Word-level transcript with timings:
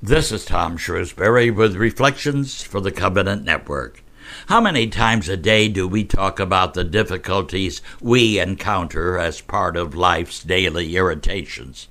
This 0.00 0.30
is 0.30 0.44
Tom 0.44 0.76
Shrewsbury 0.76 1.50
with 1.50 1.74
Reflections 1.74 2.62
for 2.62 2.80
the 2.80 2.92
Covenant 2.92 3.42
Network. 3.42 4.04
How 4.46 4.60
many 4.60 4.86
times 4.86 5.28
a 5.28 5.36
day 5.36 5.66
do 5.66 5.88
we 5.88 6.04
talk 6.04 6.38
about 6.38 6.74
the 6.74 6.84
difficulties 6.84 7.82
we 8.00 8.38
encounter 8.38 9.18
as 9.18 9.40
part 9.40 9.76
of 9.76 9.96
life's 9.96 10.44
daily 10.44 10.94
irritations? 10.94 11.88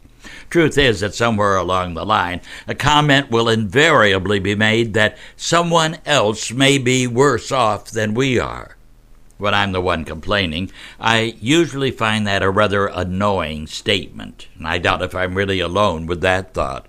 Truth 0.49 0.78
is 0.78 1.01
that 1.01 1.15
somewhere 1.15 1.57
along 1.57 1.96
the 1.96 2.05
line, 2.05 2.39
a 2.66 2.73
comment 2.73 3.30
will 3.30 3.50
invariably 3.50 4.39
be 4.39 4.55
made 4.55 4.94
that 4.94 5.18
someone 5.36 5.98
else 6.05 6.50
may 6.50 6.78
be 6.78 7.08
worse 7.08 7.52
off 7.52 7.92
than 7.92 8.14
we 8.14 8.39
are. 8.39 8.78
When 9.38 9.54
I'm 9.54 9.74
the 9.74 9.82
one 9.82 10.05
complaining, 10.05 10.71
I 10.98 11.36
usually 11.42 11.92
find 11.92 12.26
that 12.26 12.42
a 12.42 12.50
rather 12.50 12.88
annoying 12.88 13.68
statement, 13.68 14.48
and 14.58 14.66
I 14.66 14.78
doubt 14.78 15.02
if 15.02 15.14
I'm 15.14 15.36
really 15.36 15.60
alone 15.60 16.05
with 16.05 16.21
that 16.21 16.54
thought. 16.54 16.86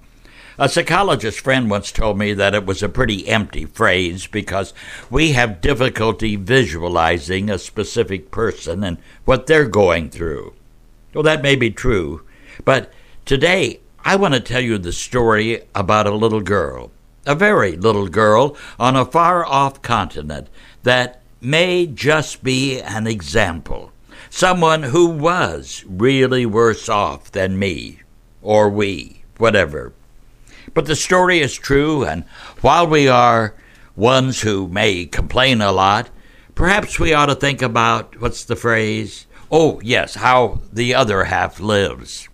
A 0.61 0.69
psychologist 0.69 1.39
friend 1.39 1.71
once 1.71 1.93
told 1.93 2.19
me 2.19 2.35
that 2.35 2.53
it 2.53 2.67
was 2.67 2.83
a 2.83 2.89
pretty 2.89 3.29
empty 3.29 3.65
phrase 3.65 4.27
because 4.27 4.75
we 5.09 5.31
have 5.31 5.61
difficulty 5.61 6.35
visualizing 6.35 7.49
a 7.49 7.59
specific 7.59 8.33
person 8.33 8.83
and 8.83 8.99
what 9.25 9.47
they're 9.47 9.69
going 9.69 10.11
through. 10.11 10.55
Well, 11.15 11.23
that 11.23 11.43
may 11.43 11.55
be 11.55 11.71
true, 11.71 12.23
but 12.65 12.93
today 13.25 13.79
I 14.05 14.17
want 14.17 14.35
to 14.35 14.41
tell 14.41 14.61
you 14.61 14.79
the 14.79 14.93
story 14.93 15.63
about 15.77 16.09
a 16.09 16.15
little 16.17 16.41
girl, 16.41 16.91
a 17.25 17.37
very 17.37 17.77
little 17.77 18.09
girl 18.09 18.57
on 18.81 18.97
a 18.97 19.05
far 19.05 19.47
off 19.47 19.81
continent 19.81 20.49
that 20.83 21.23
may 21.41 21.87
just 21.87 22.43
be 22.43 22.81
an 22.81 23.07
example. 23.07 23.93
Someone 24.29 24.83
who 24.83 25.07
was 25.07 25.85
really 25.87 26.47
worse 26.47 26.89
off 26.89 27.31
than 27.31 27.61
me, 27.61 28.01
or 28.43 28.69
we, 28.69 29.23
whatever. 29.37 29.93
But 30.79 30.87
the 30.87 30.95
story 30.95 31.41
is 31.41 31.57
true, 31.57 32.05
and 32.05 32.23
while 32.61 32.87
we 32.87 33.09
are 33.09 33.57
ones 33.97 34.43
who 34.43 34.69
may 34.69 35.07
complain 35.07 35.61
a 35.61 35.73
lot, 35.73 36.09
perhaps 36.55 37.01
we 37.01 37.13
ought 37.13 37.27
to 37.27 37.35
think 37.35 37.63
about 37.63 38.21
what's 38.21 38.45
the 38.45 38.55
phrase? 38.55 39.27
Oh, 39.51 39.81
yes, 39.83 40.15
how 40.15 40.61
the 40.73 40.95
other 40.95 41.25
half 41.25 41.59
lives. 41.59 42.29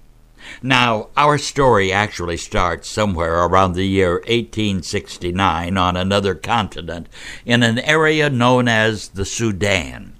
Now, 0.62 1.08
our 1.16 1.38
story 1.38 1.90
actually 1.90 2.36
starts 2.36 2.86
somewhere 2.86 3.46
around 3.46 3.72
the 3.72 3.86
year 3.86 4.16
1869 4.16 5.78
on 5.78 5.96
another 5.96 6.34
continent 6.34 7.08
in 7.46 7.62
an 7.62 7.78
area 7.78 8.28
known 8.28 8.68
as 8.68 9.08
the 9.08 9.24
Sudan. 9.24 10.13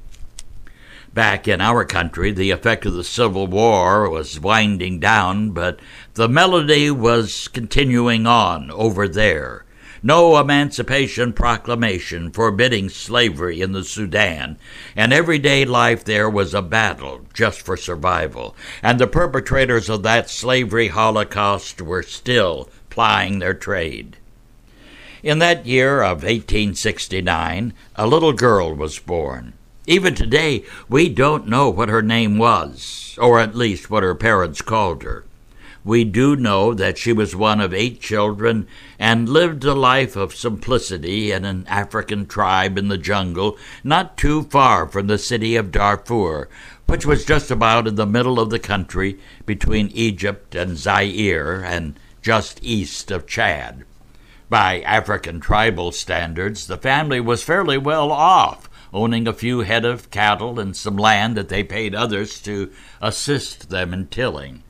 Back 1.14 1.46
in 1.46 1.60
our 1.60 1.84
country, 1.84 2.32
the 2.32 2.50
effect 2.50 2.84
of 2.86 2.94
the 2.94 3.04
Civil 3.04 3.46
War 3.46 4.10
was 4.10 4.40
winding 4.40 4.98
down, 4.98 5.50
but 5.50 5.78
the 6.14 6.28
melody 6.28 6.90
was 6.90 7.46
continuing 7.46 8.26
on 8.26 8.68
over 8.72 9.06
there. 9.06 9.64
No 10.02 10.36
Emancipation 10.36 11.32
Proclamation 11.32 12.32
forbidding 12.32 12.88
slavery 12.88 13.60
in 13.60 13.70
the 13.70 13.84
Sudan, 13.84 14.58
and 14.96 15.12
everyday 15.12 15.64
life 15.64 16.02
there 16.02 16.28
was 16.28 16.52
a 16.52 16.60
battle 16.60 17.20
just 17.32 17.62
for 17.62 17.76
survival, 17.76 18.56
and 18.82 18.98
the 18.98 19.06
perpetrators 19.06 19.88
of 19.88 20.02
that 20.02 20.28
slavery 20.28 20.88
holocaust 20.88 21.80
were 21.80 22.02
still 22.02 22.68
plying 22.90 23.38
their 23.38 23.54
trade. 23.54 24.16
In 25.22 25.38
that 25.38 25.64
year 25.64 26.02
of 26.02 26.24
1869, 26.24 27.72
a 27.94 28.06
little 28.08 28.32
girl 28.32 28.74
was 28.74 28.98
born. 28.98 29.52
Even 29.86 30.14
today, 30.14 30.64
we 30.88 31.10
don't 31.10 31.46
know 31.46 31.68
what 31.68 31.90
her 31.90 32.00
name 32.00 32.38
was, 32.38 33.18
or 33.20 33.38
at 33.38 33.54
least 33.54 33.90
what 33.90 34.02
her 34.02 34.14
parents 34.14 34.62
called 34.62 35.02
her. 35.02 35.24
We 35.84 36.04
do 36.04 36.34
know 36.34 36.72
that 36.72 36.96
she 36.96 37.12
was 37.12 37.36
one 37.36 37.60
of 37.60 37.74
eight 37.74 38.00
children 38.00 38.66
and 38.98 39.28
lived 39.28 39.62
a 39.64 39.74
life 39.74 40.16
of 40.16 40.34
simplicity 40.34 41.30
in 41.30 41.44
an 41.44 41.66
African 41.68 42.24
tribe 42.24 42.78
in 42.78 42.88
the 42.88 42.96
jungle 42.96 43.58
not 43.82 44.16
too 44.16 44.44
far 44.44 44.88
from 44.88 45.06
the 45.06 45.18
city 45.18 45.54
of 45.54 45.70
Darfur, 45.70 46.48
which 46.86 47.04
was 47.04 47.26
just 47.26 47.50
about 47.50 47.86
in 47.86 47.96
the 47.96 48.06
middle 48.06 48.40
of 48.40 48.48
the 48.48 48.58
country 48.58 49.18
between 49.44 49.88
Egypt 49.88 50.54
and 50.54 50.78
Zaire 50.78 51.62
and 51.62 52.00
just 52.22 52.58
east 52.62 53.10
of 53.10 53.26
Chad. 53.26 53.84
By 54.48 54.80
African 54.80 55.40
tribal 55.40 55.92
standards, 55.92 56.68
the 56.68 56.78
family 56.78 57.20
was 57.20 57.42
fairly 57.42 57.76
well 57.76 58.10
off 58.10 58.70
owning 58.94 59.26
a 59.26 59.32
few 59.32 59.60
head 59.60 59.84
of 59.84 60.10
cattle 60.10 60.60
and 60.60 60.76
some 60.76 60.96
land 60.96 61.36
that 61.36 61.48
they 61.48 61.64
paid 61.64 61.94
others 61.94 62.40
to 62.40 62.70
assist 63.02 63.68
them 63.68 63.92
in 63.92 64.06
tilling. 64.06 64.62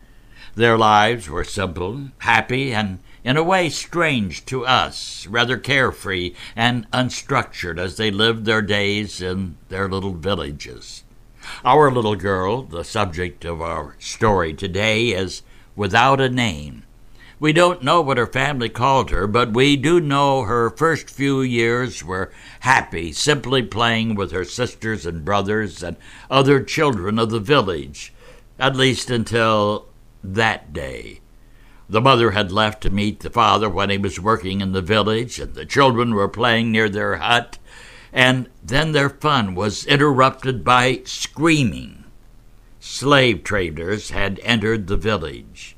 Their 0.55 0.79
lives 0.79 1.29
were 1.29 1.45
simple, 1.45 2.09
happy, 2.19 2.73
and 2.73 3.01
in 3.23 3.37
a 3.37 3.43
way 3.43 3.69
strange 3.69 4.47
to 4.47 4.65
us, 4.65 5.27
rather 5.27 5.59
carefree 5.59 6.35
and 6.57 6.91
unstructured 6.91 7.79
as 7.79 7.97
they 7.97 8.11
lived 8.11 8.45
their 8.45 8.63
days 8.63 9.21
in 9.21 9.57
their 9.69 9.89
little 9.89 10.15
villages. 10.15 11.05
Our 11.65 11.91
little 11.91 12.17
girl, 12.17 12.63
the 12.63 12.85
subject 12.85 13.45
of 13.45 13.61
our 13.61 13.97
story 13.99 14.55
today, 14.55 15.09
is 15.09 15.43
without 15.77 16.21
a 16.21 16.31
name 16.31 16.85
we 17.45 17.53
don't 17.53 17.83
know 17.83 18.01
what 18.01 18.17
her 18.17 18.27
family 18.27 18.71
called 18.71 19.11
her, 19.11 19.27
but 19.27 19.53
we 19.53 19.77
do 19.77 20.01
know 20.01 20.45
her 20.45 20.71
first 20.71 21.11
few 21.11 21.43
years 21.43 22.03
were 22.03 22.33
happy, 22.61 23.13
simply 23.13 23.63
playing 23.63 24.15
with 24.15 24.33
her 24.33 24.47
sisters 24.47 25.05
and 25.05 25.27
brothers 25.27 25.83
and 25.83 25.95
other 26.31 26.63
children 26.63 27.19
of 27.19 27.29
the 27.29 27.39
village, 27.39 28.15
at 28.59 28.75
least 28.75 29.11
until 29.11 29.87
that 30.23 30.73
day. 30.73 31.21
The 31.87 32.01
mother 32.01 32.31
had 32.31 32.51
left 32.51 32.83
to 32.85 32.89
meet 32.89 33.21
the 33.21 33.29
father 33.29 33.69
when 33.69 33.91
he 33.91 33.99
was 33.99 34.19
working 34.19 34.63
in 34.63 34.73
the 34.73 34.81
village, 34.81 35.39
and 35.39 35.53
the 35.53 35.67
children 35.67 36.15
were 36.15 36.31
playing 36.31 36.73
near 36.73 36.89
their 36.89 37.17
hut, 37.17 37.59
and 38.11 38.49
then 38.63 38.93
their 38.93 39.11
fun 39.11 39.55
was 39.55 39.85
interrupted 39.85 40.65
by 40.65 41.03
screaming. 41.05 42.05
Slave 42.81 43.45
traders 43.45 44.13
had 44.13 44.41
entered 44.43 44.87
the 44.87 44.97
village. 44.97 45.74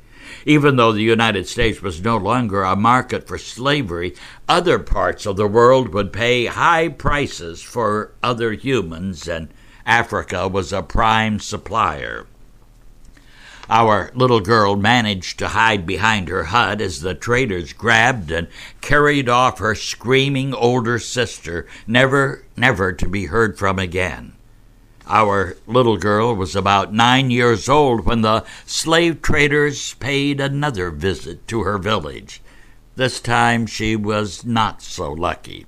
Even 0.49 0.77
though 0.77 0.93
the 0.93 1.03
United 1.03 1.49
States 1.49 1.83
was 1.83 2.01
no 2.01 2.17
longer 2.17 2.63
a 2.63 2.77
market 2.77 3.27
for 3.27 3.37
slavery, 3.37 4.15
other 4.49 4.79
parts 4.79 5.27
of 5.27 5.37
the 5.37 5.49
world 5.49 5.89
would 5.93 6.13
pay 6.13 6.47
high 6.47 6.87
prices 6.89 7.61
for 7.63 8.13
other 8.23 8.53
humans, 8.53 9.27
and 9.27 9.49
Africa 9.85 10.47
was 10.47 10.73
a 10.73 10.85
prime 10.85 11.41
supplier. 11.41 12.27
Our 13.69 14.13
little 14.15 14.39
girl 14.39 14.77
managed 14.77 15.41
to 15.41 15.49
hide 15.49 15.85
behind 15.85 16.29
her 16.29 16.45
hut 16.45 16.81
as 16.81 17.01
the 17.01 17.17
traders 17.17 17.73
grabbed 17.73 18.31
and 18.31 18.47
carried 18.81 19.29
off 19.29 19.59
her 19.59 19.75
screaming 19.75 20.55
older 20.55 21.01
sister, 21.01 21.67
never, 21.89 22.45
never 22.57 22.93
to 22.93 23.09
be 23.09 23.27
heard 23.27 23.59
from 23.59 23.81
again. 23.81 24.35
Our 25.09 25.57
little 25.69 25.99
girl 25.99 26.35
was 26.35 26.57
about 26.57 26.93
nine 26.93 27.31
years 27.31 27.69
old 27.69 28.05
when 28.05 28.23
the 28.23 28.45
slave 28.65 29.23
traders 29.23 29.95
paid 29.95 30.41
another 30.41 30.91
visit 30.91 31.47
to 31.47 31.63
her 31.63 31.79
village. 31.79 32.43
This 32.97 33.21
time 33.21 33.67
she 33.67 33.95
was 33.95 34.45
not 34.45 34.83
so 34.83 35.13
lucky. 35.13 35.65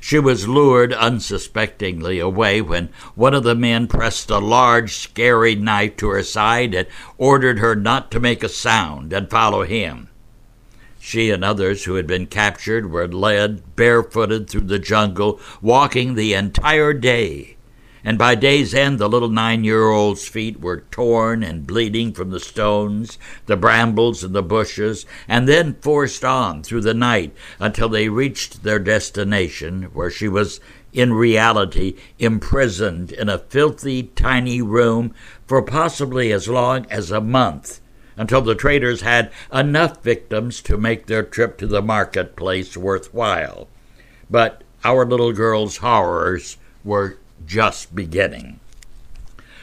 She 0.00 0.20
was 0.20 0.46
lured 0.46 0.92
unsuspectingly 0.92 2.20
away 2.20 2.60
when 2.60 2.90
one 3.16 3.34
of 3.34 3.42
the 3.42 3.56
men 3.56 3.88
pressed 3.88 4.30
a 4.30 4.38
large, 4.38 4.94
scary 4.94 5.56
knife 5.56 5.96
to 5.96 6.08
her 6.10 6.22
side 6.22 6.72
and 6.72 6.86
ordered 7.18 7.58
her 7.58 7.74
not 7.74 8.12
to 8.12 8.20
make 8.20 8.44
a 8.44 8.48
sound 8.48 9.12
and 9.12 9.28
follow 9.28 9.64
him. 9.64 10.10
She 11.00 11.30
and 11.30 11.44
others 11.44 11.84
who 11.84 11.96
had 11.96 12.06
been 12.06 12.26
captured 12.26 12.92
were 12.92 13.08
led 13.08 13.74
barefooted 13.74 14.48
through 14.48 14.62
the 14.62 14.78
jungle, 14.78 15.40
walking 15.60 16.14
the 16.14 16.34
entire 16.34 16.92
day 16.92 17.55
and 18.06 18.16
by 18.16 18.36
day's 18.36 18.72
end 18.72 19.00
the 19.00 19.08
little 19.08 19.28
nine 19.28 19.64
year 19.64 19.88
old's 19.88 20.28
feet 20.28 20.60
were 20.60 20.84
torn 20.92 21.42
and 21.42 21.66
bleeding 21.66 22.12
from 22.12 22.30
the 22.30 22.38
stones, 22.38 23.18
the 23.46 23.56
brambles, 23.56 24.22
and 24.22 24.32
the 24.32 24.44
bushes, 24.44 25.04
and 25.26 25.48
then 25.48 25.74
forced 25.80 26.24
on 26.24 26.62
through 26.62 26.80
the 26.80 26.94
night 26.94 27.34
until 27.58 27.88
they 27.88 28.08
reached 28.08 28.62
their 28.62 28.78
destination, 28.78 29.82
where 29.92 30.08
she 30.08 30.28
was 30.28 30.60
in 30.92 31.12
reality 31.12 31.96
imprisoned 32.20 33.10
in 33.10 33.28
a 33.28 33.38
filthy, 33.38 34.04
tiny 34.04 34.62
room 34.62 35.12
for 35.44 35.60
possibly 35.60 36.30
as 36.30 36.48
long 36.48 36.86
as 36.88 37.10
a 37.10 37.20
month 37.20 37.80
until 38.16 38.40
the 38.40 38.54
traders 38.54 39.00
had 39.00 39.32
enough 39.52 40.00
victims 40.04 40.62
to 40.62 40.78
make 40.78 41.06
their 41.06 41.24
trip 41.24 41.58
to 41.58 41.66
the 41.66 41.82
marketplace 41.82 42.76
worthwhile. 42.76 43.66
But 44.30 44.62
our 44.84 45.04
little 45.04 45.32
girl's 45.32 45.78
horrors 45.78 46.56
were 46.84 47.18
just 47.46 47.94
beginning. 47.94 48.60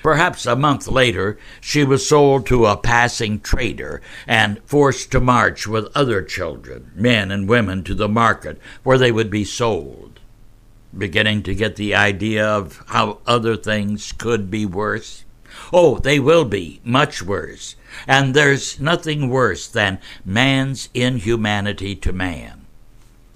Perhaps 0.03 0.45
a 0.45 0.57
month 0.57 0.87
later, 0.89 1.37
she 1.61 1.85
was 1.85 2.05
sold 2.05 2.45
to 2.47 2.65
a 2.65 2.75
passing 2.75 3.39
trader 3.39 4.01
and 4.27 4.61
forced 4.65 5.11
to 5.11 5.21
march 5.21 5.65
with 5.65 5.95
other 5.95 6.21
children, 6.21 6.91
men 6.93 7.31
and 7.31 7.47
women, 7.47 7.85
to 7.85 7.95
the 7.95 8.09
market 8.09 8.59
where 8.83 8.97
they 8.97 9.13
would 9.13 9.29
be 9.29 9.45
sold. 9.45 10.19
Beginning 10.95 11.41
to 11.43 11.55
get 11.55 11.77
the 11.77 11.95
idea 11.95 12.45
of 12.45 12.83
how 12.87 13.19
other 13.25 13.55
things 13.55 14.11
could 14.11 14.51
be 14.51 14.65
worse? 14.65 15.23
Oh, 15.71 15.99
they 15.99 16.19
will 16.19 16.45
be 16.45 16.81
much 16.83 17.23
worse. 17.23 17.77
And 18.05 18.33
there's 18.33 18.81
nothing 18.81 19.29
worse 19.29 19.67
than 19.67 19.99
man's 20.25 20.89
inhumanity 20.93 21.95
to 21.95 22.11
man. 22.11 22.62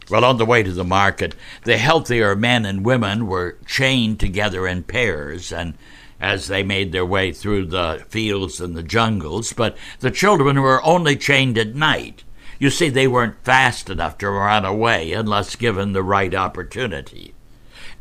Well, 0.10 0.24
on 0.24 0.38
the 0.38 0.46
way 0.46 0.64
to 0.64 0.72
the 0.72 0.86
market, 0.86 1.36
the 1.64 1.78
healthier 1.78 2.36
men 2.36 2.66
and 2.66 2.86
women 2.86 3.28
were 3.28 3.58
chained 3.66 4.20
together 4.20 4.66
in 4.66 4.84
pairs, 4.84 5.52
and 5.52 5.74
as 6.20 6.48
they 6.48 6.64
made 6.64 6.92
their 6.92 7.06
way 7.06 7.34
through 7.34 7.66
the 7.66 8.06
fields 8.08 8.62
and 8.62 8.76
the 8.76 8.84
jungles, 8.84 9.52
but 9.52 9.78
the 10.00 10.10
children 10.10 10.62
were 10.62 10.84
only 10.84 11.16
chained 11.16 11.58
at 11.58 11.76
night. 11.76 12.24
You 12.58 12.70
see, 12.70 12.90
they 12.90 13.08
weren't 13.08 13.44
fast 13.44 13.90
enough 13.90 14.18
to 14.20 14.30
run 14.30 14.66
away 14.66 15.12
unless 15.12 15.56
given 15.56 15.92
the 15.92 16.04
right 16.04 16.34
opportunity. 16.34 17.34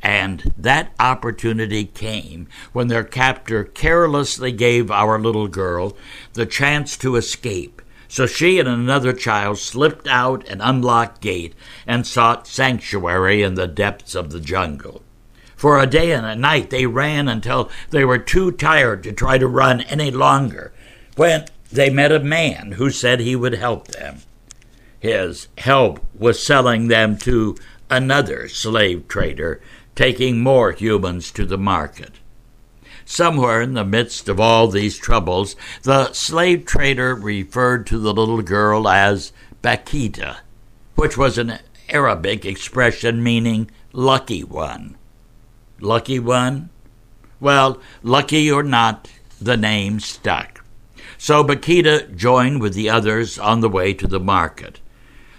And 0.03 0.55
that 0.57 0.93
opportunity 1.01 1.85
came 1.85 2.47
when 2.73 2.89
their 2.89 3.05
captor 3.05 3.65
carelessly 3.65 4.53
gave 4.53 4.91
our 4.91 5.19
little 5.19 5.49
girl 5.49 5.97
the 6.35 6.47
chance 6.47 6.97
to 6.99 7.17
escape. 7.17 7.83
So 8.09 8.27
she 8.27 8.59
and 8.59 8.69
another 8.69 9.13
child 9.13 9.59
slipped 9.59 10.07
out 10.07 10.47
an 10.49 10.61
unlocked 10.61 11.21
gate 11.21 11.55
and 11.87 12.07
sought 12.07 12.47
sanctuary 12.47 13.43
in 13.43 13.55
the 13.55 13.67
depths 13.67 14.15
of 14.15 14.31
the 14.31 14.41
jungle. 14.41 15.03
For 15.57 15.79
a 15.79 15.87
day 15.87 16.13
and 16.13 16.27
a 16.27 16.37
night 16.37 16.71
they 16.71 16.87
ran 16.87 17.29
until 17.29 17.71
they 17.91 18.05
were 18.05 18.19
too 18.19 18.53
tired 18.53 19.03
to 19.05 19.13
try 19.13 19.39
to 19.39 19.49
run 19.49 19.81
any 19.83 20.11
longer, 20.11 20.73
when 21.17 21.47
they 21.73 21.91
met 21.91 22.13
a 22.13 22.21
man 22.21 22.73
who 22.73 22.91
said 22.91 23.21
he 23.21 23.35
would 23.35 23.55
help 23.55 23.89
them. 23.89 24.19
His 25.01 25.49
help 25.59 26.05
was 26.15 26.45
selling 26.45 26.89
them 26.89 27.17
to 27.19 27.57
another 27.91 28.49
slave 28.49 29.09
trader 29.09 29.61
taking 29.95 30.41
more 30.41 30.73
humans 30.73 31.31
to 31.33 31.47
the 31.47 31.59
market. 31.59 32.13
Somewhere 33.09 33.63
in 33.63 33.75
the 33.75 33.85
midst 33.85 34.29
of 34.29 34.41
all 34.41 34.67
these 34.67 34.99
troubles, 34.99 35.55
the 35.85 36.13
slave 36.13 36.67
trader 36.67 37.15
referred 37.15 37.87
to 37.87 37.99
the 37.99 38.13
little 38.13 38.43
girl 38.43 38.89
as 38.89 39.33
Bakhita, 39.63 40.39
which 40.97 41.17
was 41.17 41.39
an 41.39 41.61
Arabic 41.89 42.45
expression 42.45 43.23
meaning 43.23 43.71
lucky 43.93 44.43
one. 44.43 44.97
Lucky 45.81 46.19
one? 46.19 46.69
Well, 47.39 47.81
lucky 48.03 48.51
or 48.51 48.65
not, 48.65 49.09
the 49.41 49.57
name 49.57 50.01
stuck. 50.01 50.65
So 51.17 51.45
Bakhita 51.45 52.17
joined 52.17 52.61
with 52.61 52.75
the 52.75 52.91
others 52.91 53.39
on 53.39 53.61
the 53.61 53.69
way 53.69 53.95
to 53.95 54.09
the 54.09 54.21
market. 54.21 54.81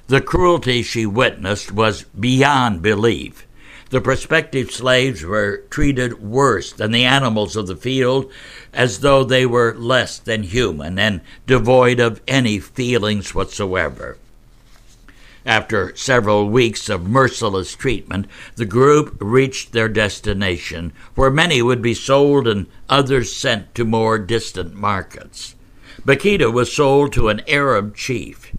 The 0.07 0.21
cruelty 0.21 0.83
she 0.83 1.05
witnessed 1.05 1.71
was 1.71 2.03
beyond 2.17 2.81
belief. 2.81 3.46
The 3.89 4.01
prospective 4.01 4.71
slaves 4.71 5.23
were 5.23 5.63
treated 5.69 6.21
worse 6.21 6.73
than 6.73 6.91
the 6.91 7.05
animals 7.05 7.55
of 7.55 7.67
the 7.67 7.75
field, 7.75 8.29
as 8.73 8.99
though 8.99 9.23
they 9.23 9.45
were 9.45 9.73
less 9.77 10.19
than 10.19 10.43
human 10.43 10.99
and 10.99 11.21
devoid 11.45 11.99
of 11.99 12.21
any 12.27 12.59
feelings 12.59 13.33
whatsoever. 13.33 14.17
After 15.45 15.95
several 15.95 16.49
weeks 16.49 16.89
of 16.89 17.07
merciless 17.07 17.73
treatment, 17.73 18.27
the 18.57 18.65
group 18.65 19.15
reached 19.21 19.71
their 19.71 19.87
destination, 19.87 20.91
where 21.15 21.31
many 21.31 21.61
would 21.61 21.81
be 21.81 21.93
sold 21.93 22.45
and 22.49 22.67
others 22.89 23.33
sent 23.33 23.73
to 23.75 23.85
more 23.85 24.19
distant 24.19 24.75
markets. 24.75 25.55
Bakhita 26.05 26.51
was 26.51 26.73
sold 26.73 27.13
to 27.13 27.29
an 27.29 27.41
Arab 27.47 27.95
chief. 27.95 28.51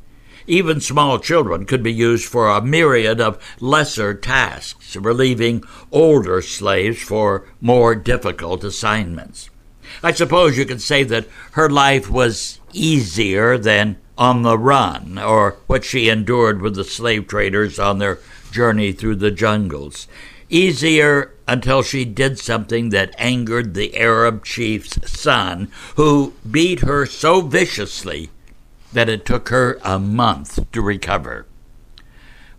Even 0.48 0.80
small 0.80 1.18
children 1.18 1.66
could 1.66 1.82
be 1.82 1.92
used 1.92 2.24
for 2.24 2.48
a 2.48 2.62
myriad 2.62 3.20
of 3.20 3.38
lesser 3.60 4.14
tasks, 4.14 4.96
relieving 4.96 5.62
older 5.92 6.40
slaves 6.40 7.02
for 7.02 7.44
more 7.60 7.94
difficult 7.94 8.64
assignments. 8.64 9.50
I 10.02 10.12
suppose 10.12 10.56
you 10.56 10.64
could 10.64 10.80
say 10.80 11.04
that 11.04 11.28
her 11.52 11.68
life 11.68 12.08
was 12.08 12.60
easier 12.72 13.58
than 13.58 13.98
on 14.16 14.42
the 14.42 14.56
run, 14.56 15.18
or 15.18 15.58
what 15.66 15.84
she 15.84 16.08
endured 16.08 16.62
with 16.62 16.76
the 16.76 16.84
slave 16.84 17.28
traders 17.28 17.78
on 17.78 17.98
their 17.98 18.18
journey 18.50 18.92
through 18.92 19.16
the 19.16 19.30
jungles. 19.30 20.08
Easier 20.48 21.34
until 21.46 21.82
she 21.82 22.06
did 22.06 22.38
something 22.38 22.88
that 22.88 23.14
angered 23.18 23.74
the 23.74 23.94
Arab 23.98 24.46
chief's 24.46 24.98
son, 25.10 25.70
who 25.96 26.32
beat 26.50 26.80
her 26.80 27.04
so 27.04 27.42
viciously 27.42 28.30
that 28.92 29.08
it 29.08 29.24
took 29.24 29.48
her 29.48 29.78
a 29.82 29.98
month 29.98 30.70
to 30.72 30.80
recover. 30.80 31.46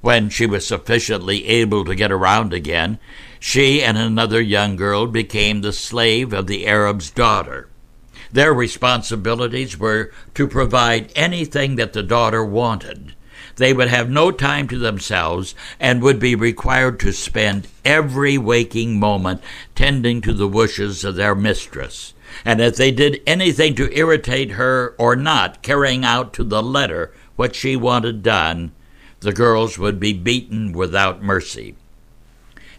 When 0.02 0.30
she 0.30 0.46
was 0.46 0.66
sufficiently 0.66 1.46
able 1.48 1.84
to 1.86 1.96
get 1.96 2.12
around 2.12 2.54
again, 2.54 3.00
she 3.40 3.84
and 3.84 3.98
another 3.98 4.40
young 4.40 4.76
girl 4.76 5.08
became 5.08 5.62
the 5.62 5.74
slave 5.74 6.32
of 6.32 6.48
the 6.48 6.66
Arab's 6.66 7.12
daughter. 7.12 7.68
Their 8.32 8.54
responsibilities 8.54 9.78
were 9.78 10.12
to 10.36 10.48
provide 10.48 11.12
anything 11.16 11.76
that 11.76 11.94
the 11.94 12.04
daughter 12.04 12.46
wanted. 12.46 13.14
They 13.56 13.74
would 13.74 13.90
have 13.90 14.10
no 14.10 14.32
time 14.32 14.68
to 14.70 14.78
themselves 14.78 15.56
and 15.80 16.02
would 16.02 16.20
be 16.20 16.36
required 16.36 17.00
to 17.02 17.12
spend 17.12 17.68
every 17.84 18.38
waking 18.38 19.00
moment 19.00 19.42
tending 19.76 20.22
to 20.22 20.34
the 20.34 20.48
wishes 20.48 21.04
of 21.04 21.16
their 21.16 21.36
mistress 21.36 22.14
and 22.46 22.62
if 22.62 22.76
they 22.76 22.92
did 22.92 23.22
anything 23.26 23.76
to 23.76 23.98
irritate 23.98 24.52
her 24.52 24.96
or 24.98 25.16
not 25.16 25.62
carrying 25.62 26.06
out 26.06 26.34
to 26.34 26.44
the 26.44 26.64
letter 26.64 27.14
what 27.36 27.56
she 27.56 27.76
wanted 27.76 28.24
done, 28.24 28.72
the 29.20 29.34
girls 29.34 29.78
would 29.78 30.00
be 30.00 30.14
beaten 30.14 30.72
without 30.72 31.22
mercy. 31.22 31.76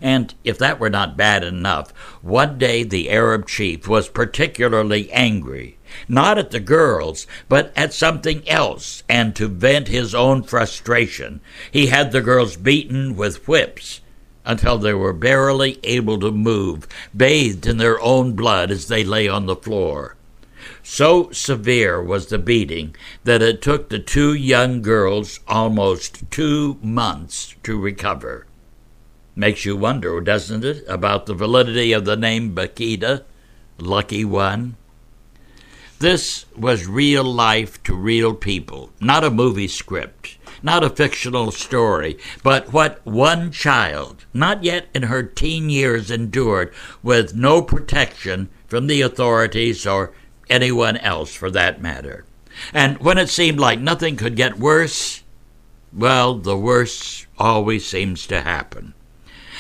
And 0.00 0.32
if 0.44 0.56
that 0.58 0.80
were 0.80 0.88
not 0.88 1.16
bad 1.16 1.44
enough, 1.44 1.90
one 2.22 2.56
day 2.56 2.82
the 2.82 3.10
Arab 3.10 3.46
chief 3.46 3.86
was 3.86 4.08
particularly 4.08 5.12
angry, 5.12 5.76
not 6.08 6.38
at 6.38 6.52
the 6.52 6.60
girls, 6.60 7.26
but 7.48 7.70
at 7.76 7.92
something 7.92 8.48
else, 8.48 9.02
and 9.08 9.36
to 9.36 9.46
vent 9.48 9.88
his 9.88 10.14
own 10.14 10.42
frustration, 10.42 11.40
he 11.70 11.88
had 11.88 12.12
the 12.12 12.22
girls 12.22 12.56
beaten 12.56 13.14
with 13.14 13.46
whips 13.46 14.00
until 14.44 14.78
they 14.78 14.94
were 14.94 15.12
barely 15.12 15.78
able 15.84 16.18
to 16.18 16.30
move, 16.30 16.88
bathed 17.16 17.66
in 17.66 17.76
their 17.76 18.00
own 18.00 18.32
blood 18.32 18.70
as 18.70 18.88
they 18.88 19.04
lay 19.04 19.28
on 19.28 19.46
the 19.46 19.56
floor. 19.56 20.16
So 20.82 21.30
severe 21.30 22.02
was 22.02 22.26
the 22.26 22.38
beating 22.38 22.96
that 23.24 23.42
it 23.42 23.62
took 23.62 23.88
the 23.88 23.98
two 23.98 24.34
young 24.34 24.82
girls 24.82 25.40
almost 25.46 26.30
two 26.30 26.78
months 26.82 27.54
to 27.62 27.78
recover. 27.78 28.46
Makes 29.36 29.64
you 29.64 29.76
wonder, 29.76 30.20
doesn't 30.20 30.64
it, 30.64 30.84
about 30.88 31.26
the 31.26 31.34
validity 31.34 31.92
of 31.92 32.04
the 32.04 32.16
name 32.16 32.54
Bakhita, 32.54 33.24
lucky 33.78 34.24
one? 34.24 34.76
This 35.98 36.46
was 36.56 36.86
real 36.86 37.24
life 37.24 37.82
to 37.82 37.94
real 37.94 38.34
people, 38.34 38.90
not 39.00 39.22
a 39.22 39.30
movie 39.30 39.68
script 39.68 40.38
not 40.62 40.84
a 40.84 40.90
fictional 40.90 41.50
story, 41.50 42.18
but 42.42 42.72
what 42.72 43.04
one 43.04 43.50
child, 43.50 44.24
not 44.34 44.62
yet 44.64 44.86
in 44.94 45.04
her 45.04 45.22
teen 45.22 45.70
years, 45.70 46.10
endured 46.10 46.72
with 47.02 47.34
no 47.34 47.62
protection 47.62 48.48
from 48.66 48.86
the 48.86 49.00
authorities 49.00 49.86
or 49.86 50.12
anyone 50.48 50.96
else 50.98 51.34
for 51.34 51.50
that 51.50 51.80
matter. 51.80 52.24
And 52.72 52.98
when 52.98 53.18
it 53.18 53.28
seemed 53.28 53.58
like 53.58 53.80
nothing 53.80 54.16
could 54.16 54.36
get 54.36 54.58
worse, 54.58 55.22
well, 55.92 56.34
the 56.34 56.56
worst 56.56 57.26
always 57.38 57.86
seems 57.86 58.26
to 58.28 58.42
happen. 58.42 58.94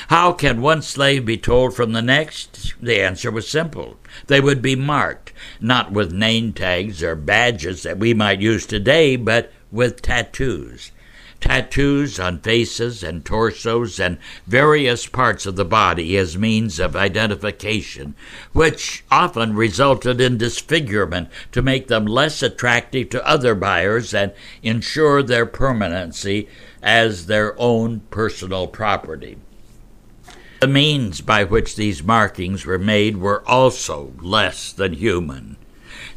How 0.08 0.32
can 0.32 0.60
one 0.60 0.82
slave 0.82 1.24
be 1.24 1.36
told 1.36 1.74
from 1.74 1.92
the 1.92 2.02
next? 2.02 2.74
The 2.80 3.00
answer 3.00 3.30
was 3.30 3.48
simple. 3.48 3.96
They 4.26 4.40
would 4.40 4.60
be 4.60 4.74
marked, 4.74 5.32
not 5.60 5.92
with 5.92 6.12
name 6.12 6.52
tags 6.52 7.02
or 7.02 7.14
badges 7.14 7.82
that 7.84 7.98
we 7.98 8.14
might 8.14 8.40
use 8.40 8.66
today, 8.66 9.16
but 9.16 9.52
with 9.70 10.02
tattoos. 10.02 10.92
Tattoos 11.40 12.20
on 12.20 12.38
faces 12.40 13.02
and 13.02 13.24
torsos 13.24 13.98
and 13.98 14.18
various 14.46 15.06
parts 15.06 15.46
of 15.46 15.56
the 15.56 15.64
body 15.64 16.16
as 16.18 16.36
means 16.36 16.78
of 16.78 16.94
identification, 16.94 18.14
which 18.52 19.04
often 19.10 19.54
resulted 19.54 20.20
in 20.20 20.36
disfigurement 20.36 21.30
to 21.52 21.62
make 21.62 21.88
them 21.88 22.04
less 22.04 22.42
attractive 22.42 23.08
to 23.08 23.26
other 23.26 23.54
buyers 23.54 24.12
and 24.12 24.32
ensure 24.62 25.22
their 25.22 25.46
permanency 25.46 26.46
as 26.82 27.26
their 27.26 27.58
own 27.58 28.00
personal 28.10 28.66
property. 28.66 29.38
The 30.60 30.66
means 30.66 31.22
by 31.22 31.44
which 31.44 31.74
these 31.74 32.02
markings 32.02 32.66
were 32.66 32.78
made 32.78 33.16
were 33.16 33.42
also 33.48 34.12
less 34.20 34.72
than 34.72 34.92
human. 34.92 35.56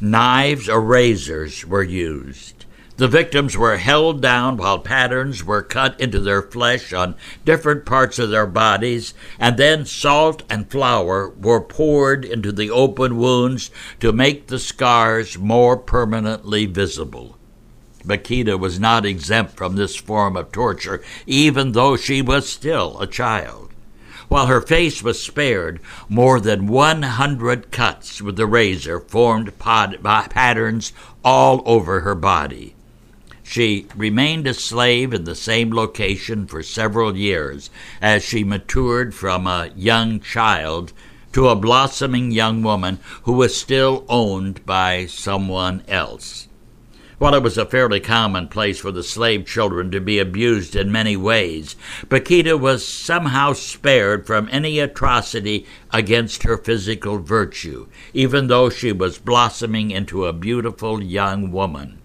Knives 0.02 0.68
or 0.68 0.82
razors 0.82 1.64
were 1.64 1.82
used. 1.82 2.63
The 2.96 3.08
victims 3.08 3.56
were 3.56 3.76
held 3.76 4.22
down 4.22 4.56
while 4.56 4.78
patterns 4.78 5.42
were 5.42 5.62
cut 5.62 6.00
into 6.00 6.20
their 6.20 6.42
flesh 6.42 6.92
on 6.92 7.16
different 7.44 7.84
parts 7.84 8.20
of 8.20 8.30
their 8.30 8.46
bodies, 8.46 9.14
and 9.36 9.56
then 9.56 9.84
salt 9.84 10.44
and 10.48 10.70
flour 10.70 11.30
were 11.30 11.60
poured 11.60 12.24
into 12.24 12.52
the 12.52 12.70
open 12.70 13.16
wounds 13.16 13.72
to 13.98 14.12
make 14.12 14.46
the 14.46 14.60
scars 14.60 15.36
more 15.36 15.76
permanently 15.76 16.66
visible. 16.66 17.36
Bakhita 18.06 18.60
was 18.60 18.78
not 18.78 19.04
exempt 19.04 19.56
from 19.56 19.74
this 19.74 19.96
form 19.96 20.36
of 20.36 20.52
torture, 20.52 21.02
even 21.26 21.72
though 21.72 21.96
she 21.96 22.22
was 22.22 22.48
still 22.48 23.00
a 23.00 23.08
child. 23.08 23.72
While 24.28 24.46
her 24.46 24.60
face 24.60 25.02
was 25.02 25.20
spared, 25.20 25.80
more 26.08 26.38
than 26.38 26.68
100 26.68 27.72
cuts 27.72 28.22
with 28.22 28.36
the 28.36 28.46
razor 28.46 29.00
formed 29.00 29.58
pod- 29.58 30.00
patterns 30.02 30.92
all 31.24 31.60
over 31.66 32.00
her 32.00 32.14
body. 32.14 32.76
She 33.46 33.86
remained 33.94 34.46
a 34.46 34.54
slave 34.54 35.12
in 35.12 35.24
the 35.24 35.34
same 35.34 35.70
location 35.70 36.46
for 36.46 36.62
several 36.62 37.14
years 37.14 37.68
as 38.00 38.24
she 38.24 38.42
matured 38.42 39.14
from 39.14 39.46
a 39.46 39.70
young 39.76 40.18
child 40.18 40.94
to 41.34 41.48
a 41.48 41.54
blossoming 41.54 42.32
young 42.32 42.62
woman 42.62 42.98
who 43.24 43.32
was 43.32 43.54
still 43.54 44.06
owned 44.08 44.64
by 44.64 45.04
someone 45.06 45.82
else. 45.86 46.48
While 47.18 47.34
it 47.34 47.42
was 47.42 47.58
a 47.58 47.66
fairly 47.66 48.00
common 48.00 48.48
place 48.48 48.80
for 48.80 48.90
the 48.90 49.02
slave 49.02 49.46
children 49.46 49.90
to 49.90 50.00
be 50.00 50.18
abused 50.18 50.74
in 50.74 50.90
many 50.90 51.16
ways, 51.16 51.76
Bakhita 52.08 52.58
was 52.58 52.86
somehow 52.86 53.52
spared 53.52 54.26
from 54.26 54.48
any 54.50 54.78
atrocity 54.78 55.66
against 55.92 56.44
her 56.44 56.56
physical 56.56 57.18
virtue, 57.18 57.88
even 58.14 58.46
though 58.48 58.70
she 58.70 58.90
was 58.90 59.18
blossoming 59.18 59.90
into 59.90 60.24
a 60.24 60.32
beautiful 60.32 61.02
young 61.02 61.52
woman. 61.52 62.00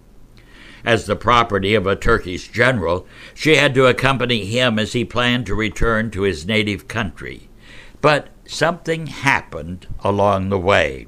As 0.83 1.05
the 1.05 1.15
property 1.15 1.75
of 1.75 1.87
a 1.87 1.95
Turkish 1.95 2.49
general, 2.49 3.05
she 3.33 3.55
had 3.55 3.73
to 3.75 3.85
accompany 3.85 4.45
him 4.45 4.79
as 4.79 4.93
he 4.93 5.05
planned 5.05 5.45
to 5.45 5.55
return 5.55 6.11
to 6.11 6.23
his 6.23 6.45
native 6.45 6.87
country. 6.87 7.49
But 8.01 8.29
something 8.45 9.07
happened 9.07 9.87
along 10.03 10.49
the 10.49 10.59
way. 10.59 11.07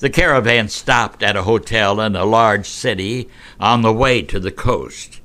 The 0.00 0.10
caravan 0.10 0.68
stopped 0.68 1.22
at 1.22 1.36
a 1.36 1.44
hotel 1.44 2.00
in 2.00 2.16
a 2.16 2.24
large 2.24 2.66
city 2.66 3.28
on 3.60 3.82
the 3.82 3.92
way 3.92 4.22
to 4.22 4.40
the 4.40 4.50
coast. 4.50 5.20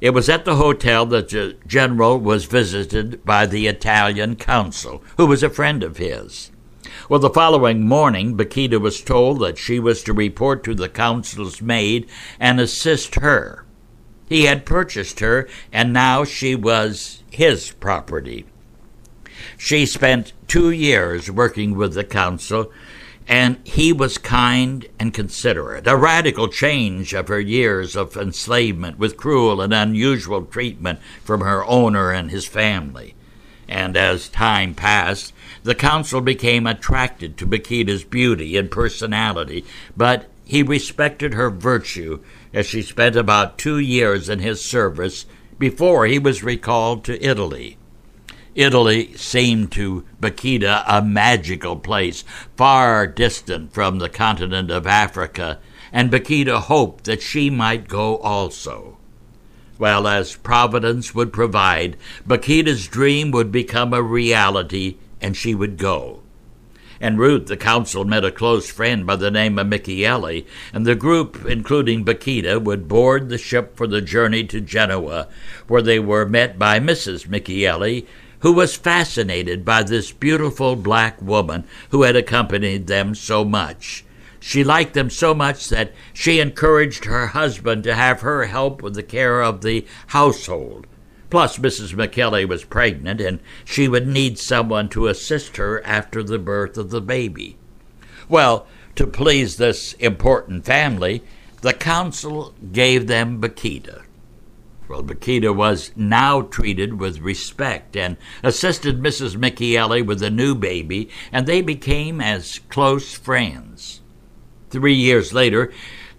It 0.00 0.10
was 0.10 0.28
at 0.28 0.44
the 0.44 0.56
hotel 0.56 1.06
that 1.06 1.30
the 1.30 1.56
general 1.66 2.18
was 2.18 2.44
visited 2.44 3.24
by 3.24 3.46
the 3.46 3.66
Italian 3.66 4.36
consul, 4.36 5.02
who 5.16 5.26
was 5.26 5.42
a 5.42 5.50
friend 5.50 5.82
of 5.82 5.96
his. 5.96 6.51
Well, 7.08 7.20
the 7.20 7.30
following 7.30 7.86
morning, 7.86 8.36
Bakhita 8.36 8.80
was 8.80 9.00
told 9.00 9.40
that 9.40 9.58
she 9.58 9.78
was 9.78 10.02
to 10.02 10.12
report 10.12 10.64
to 10.64 10.74
the 10.74 10.88
council's 10.88 11.62
maid 11.62 12.08
and 12.40 12.58
assist 12.58 13.16
her. 13.16 13.64
He 14.28 14.44
had 14.44 14.64
purchased 14.64 15.20
her, 15.20 15.48
and 15.72 15.92
now 15.92 16.24
she 16.24 16.54
was 16.54 17.22
his 17.30 17.72
property. 17.72 18.46
She 19.58 19.86
spent 19.86 20.32
two 20.48 20.70
years 20.70 21.30
working 21.30 21.76
with 21.76 21.94
the 21.94 22.04
council, 22.04 22.72
and 23.28 23.58
he 23.64 23.92
was 23.92 24.18
kind 24.18 24.86
and 24.98 25.14
considerate, 25.14 25.86
a 25.86 25.96
radical 25.96 26.48
change 26.48 27.12
of 27.14 27.28
her 27.28 27.40
years 27.40 27.94
of 27.94 28.16
enslavement 28.16 28.98
with 28.98 29.16
cruel 29.16 29.60
and 29.60 29.72
unusual 29.72 30.44
treatment 30.44 30.98
from 31.22 31.42
her 31.42 31.64
owner 31.64 32.10
and 32.10 32.30
his 32.30 32.46
family. 32.46 33.14
And 33.68 33.96
as 33.96 34.28
time 34.28 34.74
passed, 34.74 35.32
the 35.62 35.74
consul 35.74 36.20
became 36.20 36.66
attracted 36.66 37.36
to 37.36 37.46
Bakhita's 37.46 38.04
beauty 38.04 38.56
and 38.56 38.70
personality, 38.70 39.64
but 39.96 40.28
he 40.44 40.62
respected 40.62 41.34
her 41.34 41.50
virtue 41.50 42.20
as 42.52 42.66
she 42.66 42.82
spent 42.82 43.16
about 43.16 43.58
two 43.58 43.78
years 43.78 44.28
in 44.28 44.40
his 44.40 44.64
service 44.64 45.26
before 45.58 46.06
he 46.06 46.18
was 46.18 46.42
recalled 46.42 47.04
to 47.04 47.24
Italy. 47.24 47.78
Italy 48.54 49.14
seemed 49.14 49.72
to 49.72 50.04
Bakhita 50.20 50.84
a 50.86 51.00
magical 51.00 51.76
place, 51.76 52.24
far 52.56 53.06
distant 53.06 53.72
from 53.72 53.98
the 53.98 54.10
continent 54.10 54.70
of 54.70 54.86
Africa, 54.86 55.58
and 55.92 56.10
Bakhita 56.10 56.60
hoped 56.60 57.04
that 57.04 57.22
she 57.22 57.48
might 57.48 57.88
go 57.88 58.18
also. 58.18 58.98
Well, 59.82 60.06
as 60.06 60.36
Providence 60.36 61.12
would 61.12 61.32
provide, 61.32 61.96
Bakhita's 62.24 62.86
dream 62.86 63.32
would 63.32 63.50
become 63.50 63.92
a 63.92 64.00
reality 64.00 64.98
and 65.20 65.36
she 65.36 65.56
would 65.56 65.76
go. 65.76 66.22
En 67.00 67.16
route, 67.16 67.48
the 67.48 67.56
consul 67.56 68.04
met 68.04 68.24
a 68.24 68.30
close 68.30 68.70
friend 68.70 69.04
by 69.04 69.16
the 69.16 69.28
name 69.28 69.58
of 69.58 69.66
Michele, 69.66 70.42
and 70.72 70.86
the 70.86 70.94
group, 70.94 71.44
including 71.46 72.04
Bakhita, 72.04 72.62
would 72.62 72.86
board 72.86 73.28
the 73.28 73.38
ship 73.38 73.76
for 73.76 73.88
the 73.88 74.00
journey 74.00 74.44
to 74.44 74.60
Genoa, 74.60 75.26
where 75.66 75.82
they 75.82 75.98
were 75.98 76.26
met 76.26 76.60
by 76.60 76.78
Mrs. 76.78 77.28
Michele, 77.28 78.02
who 78.38 78.52
was 78.52 78.76
fascinated 78.76 79.64
by 79.64 79.82
this 79.82 80.12
beautiful 80.12 80.76
black 80.76 81.20
woman 81.20 81.64
who 81.90 82.04
had 82.04 82.14
accompanied 82.14 82.86
them 82.86 83.16
so 83.16 83.44
much. 83.44 84.04
She 84.44 84.64
liked 84.64 84.94
them 84.94 85.08
so 85.08 85.36
much 85.36 85.68
that 85.68 85.92
she 86.12 86.40
encouraged 86.40 87.04
her 87.04 87.28
husband 87.28 87.84
to 87.84 87.94
have 87.94 88.22
her 88.22 88.46
help 88.46 88.82
with 88.82 88.94
the 88.94 89.02
care 89.04 89.40
of 89.40 89.60
the 89.60 89.86
household. 90.08 90.88
Plus, 91.30 91.58
Mrs. 91.58 91.94
Michele 91.94 92.44
was 92.48 92.64
pregnant, 92.64 93.20
and 93.20 93.38
she 93.64 93.86
would 93.86 94.08
need 94.08 94.40
someone 94.40 94.88
to 94.88 95.06
assist 95.06 95.58
her 95.58 95.80
after 95.86 96.24
the 96.24 96.40
birth 96.40 96.76
of 96.76 96.90
the 96.90 97.00
baby. 97.00 97.56
Well, 98.28 98.66
to 98.96 99.06
please 99.06 99.58
this 99.58 99.92
important 99.94 100.64
family, 100.64 101.22
the 101.60 101.72
council 101.72 102.52
gave 102.72 103.06
them 103.06 103.40
Bakhita. 103.40 104.02
Well, 104.88 105.04
Bakhita 105.04 105.54
was 105.54 105.92
now 105.94 106.42
treated 106.42 106.98
with 106.98 107.20
respect 107.20 107.96
and 107.96 108.16
assisted 108.42 109.00
Mrs. 109.00 109.36
Michele 109.36 110.02
with 110.02 110.18
the 110.18 110.30
new 110.30 110.56
baby, 110.56 111.08
and 111.30 111.46
they 111.46 111.62
became 111.62 112.20
as 112.20 112.58
close 112.68 113.14
friends. 113.14 114.01
Three 114.72 114.94
years 114.94 115.34
later, 115.34 115.70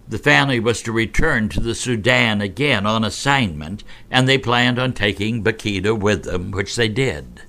the 0.08 0.16
family 0.16 0.60
was 0.60 0.80
to 0.82 0.92
return 0.92 1.48
to 1.48 1.60
the 1.60 1.74
Sudan 1.74 2.40
again 2.40 2.86
on 2.86 3.02
assignment, 3.02 3.82
and 4.12 4.28
they 4.28 4.38
planned 4.38 4.78
on 4.78 4.92
taking 4.92 5.42
Bakhita 5.42 5.98
with 5.98 6.22
them, 6.22 6.52
which 6.52 6.76
they 6.76 6.86
did. 6.86 7.42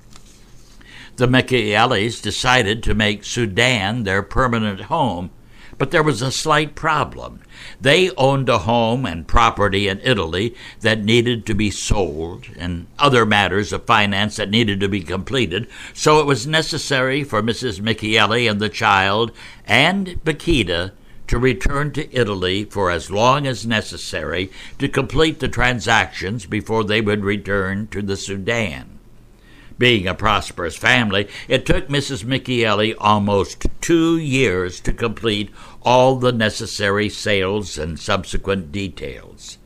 The 1.18 1.28
Micheles 1.28 2.24
decided 2.24 2.82
to 2.82 2.96
make 2.96 3.24
Sudan 3.24 4.04
their 4.04 4.24
permanent 4.24 4.82
home, 4.82 5.30
but 5.77 5.91
there 5.91 6.03
was 6.03 6.22
a 6.22 6.32
slight 6.32 6.75
problem. 6.75 7.41
They 7.79 8.12
owned 8.12 8.50
a 8.50 8.60
home 8.60 9.05
and 9.05 9.27
property 9.27 9.88
in 9.88 10.00
Italy 10.03 10.55
that 10.82 11.03
needed 11.03 11.46
to 11.46 11.53
be 11.53 11.72
sold, 11.72 12.48
and 12.58 12.88
other 12.98 13.25
matters 13.25 13.74
of 13.74 13.86
finance 13.86 14.38
that 14.38 14.50
needed 14.50 14.79
to 14.79 14.88
be 14.88 15.01
completed, 15.01 15.67
so 15.94 16.20
it 16.20 16.25
was 16.25 16.48
necessary 16.48 17.24
for 17.24 17.41
Mrs. 17.41 17.82
Michele 17.82 18.50
and 18.50 18.60
the 18.60 18.70
child 18.70 19.32
and 19.65 20.24
Bakhita 20.24 20.91
to 21.27 21.39
return 21.39 21.91
to 21.91 22.15
Italy 22.15 22.65
for 22.65 22.91
as 22.91 23.10
long 23.10 23.48
as 23.48 23.65
necessary 23.65 24.51
to 24.79 24.88
complete 24.88 25.39
the 25.39 25.48
transactions 25.48 26.46
before 26.46 26.84
they 26.84 27.01
would 27.01 27.24
return 27.24 27.88
to 27.88 28.01
the 28.01 28.17
Sudan. 28.17 28.95
Being 29.77 30.08
a 30.08 30.13
prosperous 30.13 30.77
family, 30.77 31.27
it 31.50 31.65
took 31.65 31.89
Mrs. 31.89 32.24
Michele 32.24 32.94
almost 32.98 33.67
two 33.82 34.17
years 34.17 34.79
to 34.82 34.94
complete 34.94 35.50
all 35.82 36.15
the 36.15 36.32
necessary 36.32 37.10
sales 37.10 37.77
and 37.77 38.00
subsequent 38.00 38.72
details. 38.72 39.58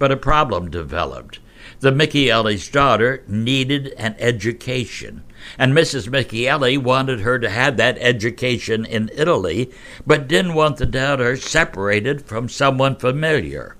But 0.00 0.10
a 0.10 0.16
problem 0.16 0.68
developed. 0.68 1.38
The 1.78 1.92
Michele's 1.92 2.68
daughter 2.68 3.22
needed 3.28 3.94
an 3.96 4.16
education, 4.18 5.22
and 5.56 5.72
Mrs. 5.72 6.08
Michele 6.10 6.80
wanted 6.80 7.20
her 7.20 7.38
to 7.38 7.48
have 7.48 7.76
that 7.76 7.98
education 8.00 8.84
in 8.84 9.10
Italy, 9.14 9.70
but 10.04 10.26
didn't 10.26 10.54
want 10.54 10.78
the 10.78 10.86
daughter 10.86 11.36
separated 11.36 12.22
from 12.22 12.48
someone 12.48 12.96
familiar. 12.96 13.76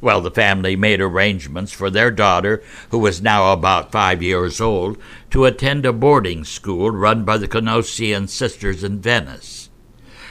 Well, 0.00 0.22
the 0.22 0.30
family 0.30 0.76
made 0.76 1.00
arrangements 1.00 1.72
for 1.72 1.90
their 1.90 2.10
daughter, 2.10 2.62
who 2.90 2.98
was 2.98 3.20
now 3.20 3.52
about 3.52 3.92
five 3.92 4.22
years 4.22 4.60
old, 4.60 4.96
to 5.30 5.44
attend 5.44 5.84
a 5.84 5.92
boarding 5.92 6.44
school 6.44 6.90
run 6.90 7.24
by 7.24 7.36
the 7.36 7.48
Canossian 7.48 8.28
sisters 8.28 8.82
in 8.82 9.00
Venice. 9.00 9.68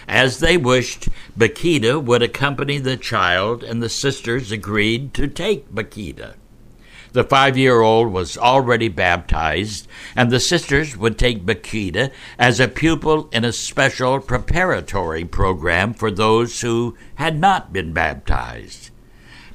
As 0.08 0.40
they 0.40 0.58
wished, 0.58 1.08
Bakhita 1.38 2.04
would 2.04 2.24
accompany 2.24 2.80
the 2.80 2.98
child, 2.98 3.64
and 3.64 3.82
the 3.82 3.90
sisters 3.90 4.52
agreed 4.52 5.14
to 5.14 5.28
take 5.28 5.72
Bakhita. 5.72 6.34
The 7.12 7.24
five 7.24 7.56
year 7.56 7.82
old 7.82 8.12
was 8.12 8.40
already 8.40 8.88
baptized, 8.88 9.88
and 10.16 10.32
the 10.32 10.40
sisters 10.40 10.98
would 10.98 11.20
take 11.20 11.46
Bakhita 11.46 12.12
as 12.40 12.60
a 12.60 12.68
pupil 12.68 13.30
in 13.32 13.46
a 13.46 13.54
special 13.54 14.20
preparatory 14.20 15.26
program 15.26 15.94
for 15.94 16.10
those 16.10 16.62
who 16.62 16.98
had 17.16 17.40
not 17.40 17.72
been 17.72 17.94
baptized. 17.94 18.90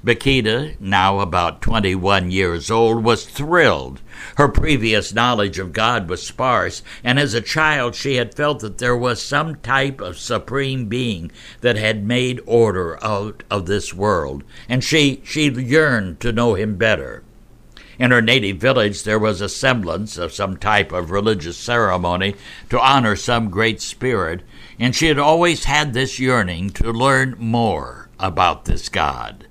Bakhita, 0.04 0.78
now 0.78 1.20
about 1.20 1.62
21 1.62 2.30
years 2.30 2.70
old, 2.70 3.02
was 3.02 3.24
thrilled. 3.24 4.02
Her 4.36 4.48
previous 4.48 5.14
knowledge 5.14 5.58
of 5.58 5.72
God 5.72 6.10
was 6.10 6.22
sparse, 6.22 6.82
and 7.02 7.18
as 7.18 7.32
a 7.32 7.40
child 7.40 7.94
she 7.94 8.16
had 8.16 8.34
felt 8.34 8.60
that 8.60 8.76
there 8.76 8.96
was 8.96 9.22
some 9.22 9.54
type 9.56 10.02
of 10.02 10.18
supreme 10.18 10.88
being 10.90 11.32
that 11.62 11.76
had 11.76 12.04
made 12.04 12.42
order 12.44 13.02
out 13.02 13.44
of 13.50 13.64
this 13.64 13.94
world, 13.94 14.44
and 14.68 14.84
she, 14.84 15.22
she 15.24 15.48
yearned 15.48 16.20
to 16.20 16.32
know 16.32 16.52
him 16.52 16.76
better. 16.76 17.22
In 17.98 18.10
her 18.10 18.20
native 18.20 18.58
village, 18.58 19.04
there 19.04 19.18
was 19.18 19.40
a 19.40 19.48
semblance 19.48 20.18
of 20.18 20.34
some 20.34 20.58
type 20.58 20.92
of 20.92 21.12
religious 21.12 21.56
ceremony 21.56 22.34
to 22.68 22.78
honor 22.78 23.16
some 23.16 23.48
great 23.48 23.80
spirit, 23.80 24.42
and 24.78 24.94
she 24.94 25.06
had 25.06 25.18
always 25.18 25.64
had 25.64 25.94
this 25.94 26.18
yearning 26.18 26.68
to 26.70 26.92
learn 26.92 27.36
more 27.38 28.10
about 28.18 28.66
this 28.66 28.90
God. 28.90 29.46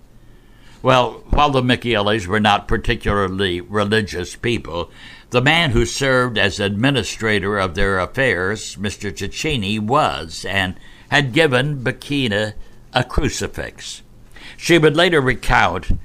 Well, 0.84 1.24
while 1.30 1.50
the 1.50 1.64
Michaelis 1.64 2.28
were 2.28 2.42
not 2.42 2.68
particularly 2.68 3.62
religious 3.62 4.36
people, 4.36 4.92
the 5.30 5.42
man 5.42 5.72
who 5.72 5.86
served 5.86 6.38
as 6.38 6.60
administrator 6.60 7.58
of 7.58 7.74
their 7.74 8.00
affairs, 8.00 8.76
Mr. 8.76 9.10
Cecchini, 9.10 9.80
was 9.80 10.44
and 10.44 10.76
had 11.08 11.32
given 11.32 11.82
Bakhita 11.86 12.56
a 12.92 13.04
crucifix. 13.06 14.02
She 14.58 14.78
would 14.78 14.98
later 14.98 15.22
recount 15.22 15.98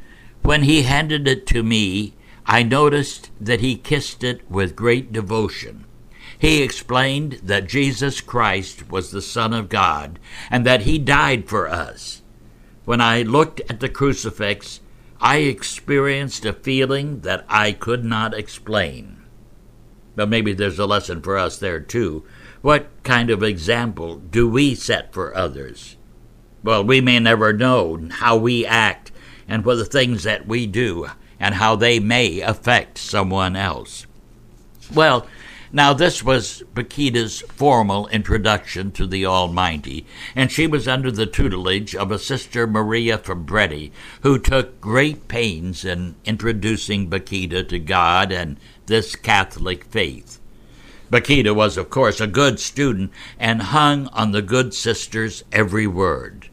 when 0.42 0.62
he 0.62 0.82
handed 0.82 1.26
it 1.26 1.44
to 1.48 1.64
me, 1.64 2.14
I 2.46 2.62
noticed 2.62 3.32
that 3.40 3.60
he 3.60 3.74
kissed 3.74 4.22
it 4.22 4.48
with 4.48 4.76
great 4.76 5.12
devotion. 5.12 5.86
He 6.38 6.62
explained 6.62 7.40
that 7.42 7.68
Jesus 7.68 8.20
Christ 8.20 8.88
was 8.88 9.10
the 9.10 9.22
Son 9.22 9.52
of 9.52 9.68
God 9.68 10.20
and 10.52 10.64
that 10.64 10.82
he 10.82 10.98
died 10.98 11.48
for 11.48 11.68
us. 11.68 12.22
When 12.88 13.02
I 13.02 13.20
looked 13.20 13.60
at 13.68 13.80
the 13.80 13.90
crucifix, 13.90 14.80
I 15.20 15.40
experienced 15.40 16.46
a 16.46 16.54
feeling 16.54 17.20
that 17.20 17.44
I 17.46 17.72
could 17.72 18.02
not 18.02 18.32
explain. 18.32 19.24
But 20.16 20.30
maybe 20.30 20.54
there's 20.54 20.78
a 20.78 20.86
lesson 20.86 21.20
for 21.20 21.36
us 21.36 21.58
there 21.58 21.80
too. 21.80 22.24
What 22.62 22.88
kind 23.02 23.28
of 23.28 23.42
example 23.42 24.16
do 24.16 24.48
we 24.48 24.74
set 24.74 25.12
for 25.12 25.36
others? 25.36 25.98
Well, 26.64 26.82
we 26.82 27.02
may 27.02 27.18
never 27.18 27.52
know 27.52 28.08
how 28.10 28.38
we 28.38 28.64
act 28.64 29.12
and 29.46 29.66
what 29.66 29.74
the 29.74 29.84
things 29.84 30.22
that 30.22 30.46
we 30.46 30.66
do 30.66 31.08
and 31.38 31.56
how 31.56 31.76
they 31.76 32.00
may 32.00 32.40
affect 32.40 32.96
someone 32.96 33.54
else. 33.54 34.06
Well, 34.94 35.26
now 35.72 35.92
this 35.92 36.22
was 36.22 36.62
Bakhita's 36.74 37.40
formal 37.42 38.06
introduction 38.08 38.90
to 38.92 39.06
the 39.06 39.26
Almighty, 39.26 40.06
and 40.34 40.50
she 40.50 40.66
was 40.66 40.88
under 40.88 41.10
the 41.10 41.26
tutelage 41.26 41.94
of 41.94 42.10
a 42.10 42.18
sister 42.18 42.66
Maria 42.66 43.18
Fabretti, 43.18 43.92
who 44.22 44.38
took 44.38 44.80
great 44.80 45.28
pains 45.28 45.84
in 45.84 46.14
introducing 46.24 47.10
Bakhita 47.10 47.68
to 47.68 47.78
God 47.78 48.32
and 48.32 48.56
this 48.86 49.14
Catholic 49.14 49.84
faith. 49.84 50.40
Bakhita 51.10 51.54
was, 51.54 51.76
of 51.76 51.90
course, 51.90 52.20
a 52.20 52.26
good 52.26 52.60
student 52.60 53.10
and 53.38 53.62
hung 53.62 54.08
on 54.08 54.32
the 54.32 54.42
good 54.42 54.74
sister's 54.74 55.44
every 55.52 55.86
word. 55.86 56.48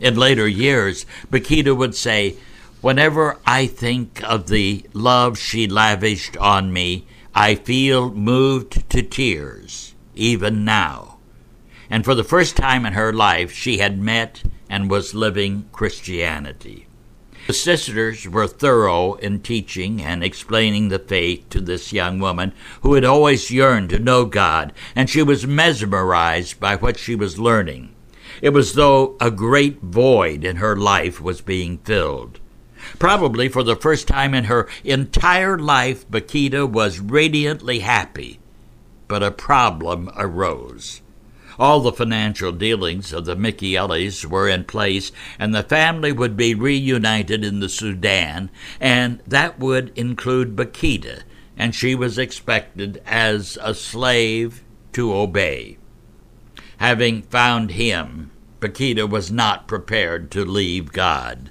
In 0.00 0.16
later 0.16 0.48
years, 0.48 1.06
Bakhita 1.30 1.76
would 1.76 1.94
say, 1.94 2.36
Whenever 2.80 3.36
I 3.44 3.66
think 3.66 4.22
of 4.24 4.48
the 4.48 4.84
love 4.94 5.38
she 5.38 5.66
lavished 5.66 6.36
on 6.38 6.72
me, 6.72 7.04
I 7.34 7.54
feel 7.54 8.10
moved 8.12 8.90
to 8.90 9.02
tears, 9.02 9.94
even 10.14 10.64
now. 10.64 11.18
And 11.88 12.04
for 12.04 12.14
the 12.14 12.24
first 12.24 12.56
time 12.56 12.84
in 12.84 12.94
her 12.94 13.12
life, 13.12 13.52
she 13.52 13.78
had 13.78 14.00
met 14.00 14.42
and 14.68 14.90
was 14.90 15.14
living 15.14 15.68
Christianity. 15.72 16.86
The 17.46 17.52
sisters 17.54 18.28
were 18.28 18.46
thorough 18.46 19.14
in 19.14 19.40
teaching 19.40 20.02
and 20.02 20.22
explaining 20.22 20.88
the 20.88 20.98
faith 20.98 21.48
to 21.50 21.60
this 21.60 21.92
young 21.92 22.18
woman 22.18 22.52
who 22.82 22.94
had 22.94 23.04
always 23.04 23.50
yearned 23.50 23.90
to 23.90 23.98
know 23.98 24.24
God, 24.24 24.72
and 24.94 25.08
she 25.08 25.22
was 25.22 25.46
mesmerized 25.46 26.60
by 26.60 26.76
what 26.76 26.98
she 26.98 27.14
was 27.14 27.38
learning. 27.38 27.94
It 28.42 28.50
was 28.50 28.70
as 28.70 28.74
though 28.74 29.16
a 29.20 29.30
great 29.30 29.80
void 29.80 30.44
in 30.44 30.56
her 30.56 30.76
life 30.76 31.20
was 31.20 31.40
being 31.40 31.78
filled. 31.78 32.39
Probably 33.00 33.48
for 33.48 33.62
the 33.62 33.76
first 33.76 34.06
time 34.06 34.34
in 34.34 34.44
her 34.44 34.68
entire 34.84 35.58
life, 35.58 36.08
Bakhita 36.10 36.70
was 36.70 37.00
radiantly 37.00 37.78
happy. 37.78 38.40
But 39.08 39.22
a 39.22 39.30
problem 39.30 40.10
arose. 40.16 41.00
All 41.58 41.80
the 41.80 41.92
financial 41.92 42.52
dealings 42.52 43.14
of 43.14 43.24
the 43.24 43.36
Michaelis 43.36 44.26
were 44.26 44.48
in 44.48 44.64
place, 44.64 45.12
and 45.38 45.54
the 45.54 45.62
family 45.62 46.12
would 46.12 46.36
be 46.36 46.54
reunited 46.54 47.42
in 47.42 47.60
the 47.60 47.70
Sudan, 47.70 48.50
and 48.78 49.22
that 49.26 49.58
would 49.58 49.96
include 49.96 50.54
Bakhita, 50.54 51.22
and 51.56 51.74
she 51.74 51.94
was 51.94 52.18
expected 52.18 53.02
as 53.06 53.56
a 53.62 53.74
slave 53.74 54.62
to 54.92 55.14
obey. 55.14 55.78
Having 56.76 57.22
found 57.22 57.70
him, 57.70 58.30
Bakhita 58.60 59.08
was 59.08 59.30
not 59.30 59.66
prepared 59.66 60.30
to 60.32 60.44
leave 60.44 60.92
God. 60.92 61.48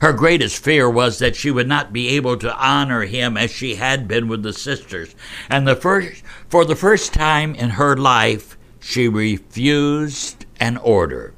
Her 0.00 0.14
greatest 0.14 0.64
fear 0.64 0.88
was 0.88 1.18
that 1.18 1.36
she 1.36 1.50
would 1.50 1.68
not 1.68 1.92
be 1.92 2.08
able 2.08 2.38
to 2.38 2.56
honor 2.56 3.02
him 3.02 3.36
as 3.36 3.50
she 3.50 3.74
had 3.74 4.08
been 4.08 4.28
with 4.28 4.42
the 4.42 4.54
sisters. 4.54 5.14
And 5.50 5.68
the 5.68 5.76
first, 5.76 6.22
for 6.48 6.64
the 6.64 6.74
first 6.74 7.12
time 7.12 7.54
in 7.54 7.70
her 7.70 7.96
life, 7.96 8.56
she 8.80 9.08
refused 9.08 10.46
an 10.58 10.78
order. 10.78 11.34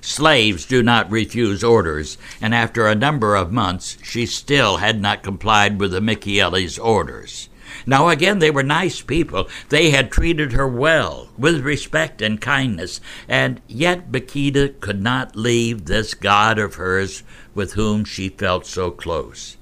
Slaves 0.00 0.64
do 0.64 0.82
not 0.82 1.10
refuse 1.10 1.62
orders, 1.62 2.16
and 2.40 2.54
after 2.54 2.86
a 2.86 2.94
number 2.94 3.34
of 3.34 3.52
months, 3.52 3.98
she 4.02 4.24
still 4.24 4.78
had 4.78 5.00
not 5.00 5.22
complied 5.22 5.78
with 5.78 5.92
the 5.92 6.00
Michaelis' 6.00 6.78
orders. 6.78 7.50
Now, 7.86 8.08
again, 8.08 8.38
they 8.38 8.50
were 8.50 8.62
nice 8.62 9.00
people. 9.00 9.48
They 9.68 9.90
had 9.90 10.10
treated 10.10 10.52
her 10.52 10.68
well, 10.68 11.28
with 11.36 11.64
respect 11.64 12.22
and 12.22 12.40
kindness, 12.40 13.00
and 13.28 13.60
yet 13.66 14.12
Bakhita 14.12 14.80
could 14.80 15.02
not 15.02 15.36
leave 15.36 15.86
this 15.86 16.14
God 16.14 16.58
of 16.58 16.76
hers 16.76 17.22
with 17.54 17.74
whom 17.74 18.04
she 18.04 18.28
felt 18.28 18.66
so 18.66 18.90
close. 18.90 19.56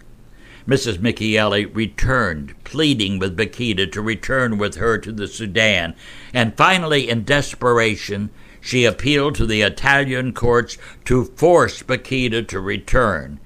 Mrs. 0.67 0.99
Michaeli 0.99 1.67
returned, 1.75 2.55
pleading 2.65 3.19
with 3.19 3.37
Bakhita 3.37 3.91
to 3.93 4.01
return 4.01 4.59
with 4.59 4.77
her 4.77 4.97
to 4.99 5.11
the 5.11 5.27
Sudan, 5.27 5.95
and 6.33 6.57
finally, 6.57 7.09
in 7.11 7.25
desperation, 7.25 8.31
she 8.61 8.85
appealed 8.85 9.35
to 9.35 9.47
the 9.47 9.63
Italian 9.63 10.33
courts 10.33 10.79
to 11.05 11.25
force 11.25 11.83
Bakhita 11.83 12.47
to 12.49 12.61
return. 12.61 13.41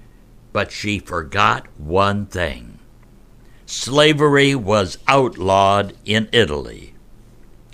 But 0.53 0.71
she 0.71 0.99
forgot 0.99 1.67
one 1.79 2.27
thing 2.27 2.77
slavery 3.67 4.55
was 4.55 4.99
outlawed 5.09 5.93
in 6.05 6.29
Italy. 6.33 6.95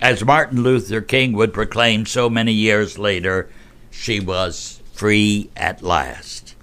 As 0.00 0.24
Martin 0.24 0.62
Luther 0.62 1.00
King 1.00 1.34
would 1.34 1.52
proclaim 1.52 2.06
so 2.06 2.30
many 2.30 2.52
years 2.52 2.98
later, 2.98 3.50
she 3.90 4.18
was 4.18 4.80
free 4.92 5.50
at 5.56 5.82
last. 5.82 6.54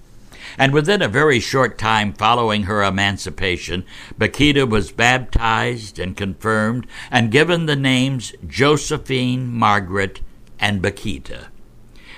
And 0.60 0.74
within 0.74 1.00
a 1.00 1.08
very 1.08 1.40
short 1.40 1.78
time 1.78 2.12
following 2.12 2.64
her 2.64 2.82
emancipation, 2.82 3.82
Bakhita 4.18 4.68
was 4.68 4.92
baptized 4.92 5.98
and 5.98 6.14
confirmed 6.14 6.86
and 7.10 7.30
given 7.30 7.64
the 7.64 7.76
names 7.76 8.34
Josephine, 8.46 9.50
Margaret, 9.50 10.20
and 10.58 10.82
Bakhita. 10.82 11.46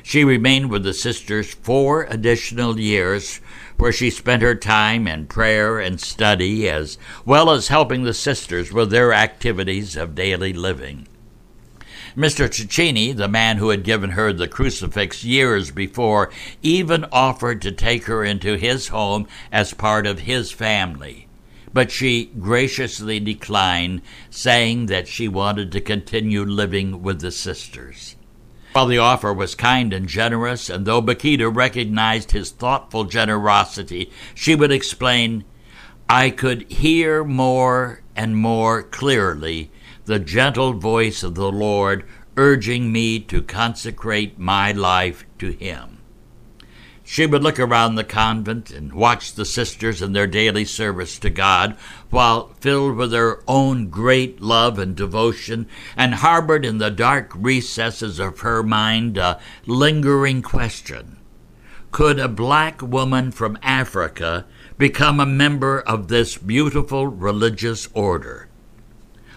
She 0.02 0.24
remained 0.24 0.70
with 0.70 0.83
the 0.83 0.92
sisters 0.92 1.55
four 1.55 2.02
additional 2.11 2.81
years, 2.81 3.40
where 3.76 3.92
she 3.92 4.11
spent 4.11 4.42
her 4.42 4.57
time 4.57 5.07
in 5.07 5.28
prayer 5.28 5.78
and 5.78 6.00
study, 6.00 6.68
as 6.68 6.98
well 7.24 7.48
as 7.48 7.68
helping 7.68 8.02
the 8.02 8.12
sisters 8.12 8.72
with 8.72 8.90
their 8.90 9.12
activities 9.12 9.94
of 9.94 10.16
daily 10.16 10.52
living. 10.52 11.07
Mr. 12.16 12.46
Cecchini, 12.46 13.16
the 13.16 13.29
man 13.29 13.57
who 13.57 13.70
had 13.70 13.85
given 13.85 14.11
her 14.11 14.33
the 14.33 14.46
crucifix 14.46 15.25
years 15.25 15.70
before, 15.70 16.31
even 16.62 17.07
offered 17.11 17.62
to 17.62 17.72
take 17.72 18.05
her 18.05 18.22
into 18.22 18.57
his 18.57 18.88
home 18.88 19.27
as 19.51 19.72
part 19.72 20.07
of 20.07 20.20
his 20.20 20.53
family. 20.53 21.27
But 21.72 21.90
she 21.90 22.27
graciously 22.38 23.18
declined, 23.18 24.03
saying 24.29 24.87
that 24.87 25.09
she 25.09 25.27
wanted 25.27 25.72
to 25.72 25.81
continue 25.81 26.44
living 26.44 27.03
with 27.03 27.22
the 27.22 27.31
sisters. 27.31 28.16
While 28.75 28.87
the 28.87 28.98
offer 28.98 29.33
was 29.33 29.55
kind 29.55 29.94
and 29.94 30.07
generous, 30.07 30.68
and 30.68 30.85
though 30.85 31.01
Bakhita 31.01 31.55
recognized 31.55 32.33
his 32.33 32.51
thoughtful 32.51 33.05
generosity, 33.05 34.11
she 34.35 34.55
would 34.55 34.72
explain, 34.72 35.44
I 36.11 36.29
could 36.29 36.70
hear 36.70 37.25
more 37.25 38.03
and 38.14 38.37
more 38.37 38.83
clearly 38.83 39.70
the 40.04 40.18
gentle 40.18 40.72
voice 40.72 41.22
of 41.22 41.34
the 41.34 41.50
Lord 41.50 42.04
urging 42.36 42.90
me 42.90 43.20
to 43.20 43.42
consecrate 43.42 44.38
my 44.38 44.72
life 44.72 45.24
to 45.38 45.50
Him. 45.52 45.98
She 47.04 47.26
would 47.26 47.42
look 47.42 47.58
around 47.58 47.96
the 47.96 48.04
convent 48.04 48.70
and 48.70 48.92
watch 48.92 49.34
the 49.34 49.44
sisters 49.44 50.00
in 50.00 50.12
their 50.12 50.26
daily 50.26 50.64
service 50.64 51.18
to 51.18 51.30
God, 51.30 51.76
while 52.10 52.54
filled 52.60 52.96
with 52.96 53.12
her 53.12 53.42
own 53.46 53.90
great 53.90 54.40
love 54.40 54.78
and 54.78 54.96
devotion, 54.96 55.66
and 55.96 56.14
harbored 56.14 56.64
in 56.64 56.78
the 56.78 56.90
dark 56.90 57.32
recesses 57.34 58.18
of 58.18 58.40
her 58.40 58.62
mind 58.62 59.18
a 59.18 59.38
lingering 59.66 60.42
question 60.42 61.18
Could 61.90 62.18
a 62.18 62.28
black 62.28 62.80
woman 62.80 63.30
from 63.30 63.58
Africa 63.62 64.46
become 64.78 65.20
a 65.20 65.26
member 65.26 65.80
of 65.80 66.08
this 66.08 66.38
beautiful 66.38 67.08
religious 67.08 67.88
order? 67.92 68.48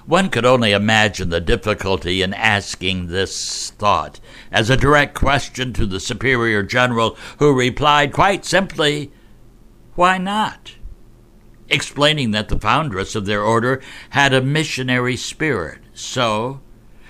One 0.05 0.29
could 0.29 0.45
only 0.45 0.71
imagine 0.71 1.29
the 1.29 1.41
difficulty 1.41 2.21
in 2.21 2.31
asking 2.35 3.07
this 3.07 3.71
thought 3.71 4.19
as 4.51 4.69
a 4.69 4.77
direct 4.77 5.15
question 5.15 5.73
to 5.73 5.87
the 5.87 5.99
Superior 5.99 6.61
General, 6.61 7.17
who 7.39 7.57
replied 7.57 8.13
quite 8.13 8.45
simply, 8.45 9.11
Why 9.95 10.19
not? 10.19 10.75
Explaining 11.69 12.29
that 12.31 12.49
the 12.49 12.59
foundress 12.59 13.15
of 13.15 13.25
their 13.25 13.41
order 13.41 13.81
had 14.11 14.31
a 14.31 14.41
missionary 14.41 15.17
spirit. 15.17 15.79
So, 15.95 16.61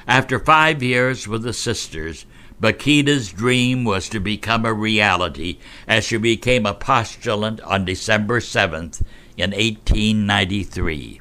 after 0.08 0.40
five 0.40 0.82
years 0.82 1.28
with 1.28 1.44
the 1.44 1.52
sisters, 1.52 2.26
Bakhita's 2.62 3.34
dream 3.34 3.84
was 3.84 4.08
to 4.08 4.22
become 4.22 4.66
a 4.66 4.74
reality 4.74 5.58
as 5.86 6.06
she 6.06 6.16
became 6.16 6.66
a 6.66 6.74
postulant 6.74 7.60
on 7.66 7.84
December 7.84 8.40
7th 8.40 9.02
in 9.36 9.52
1893. 9.52 11.20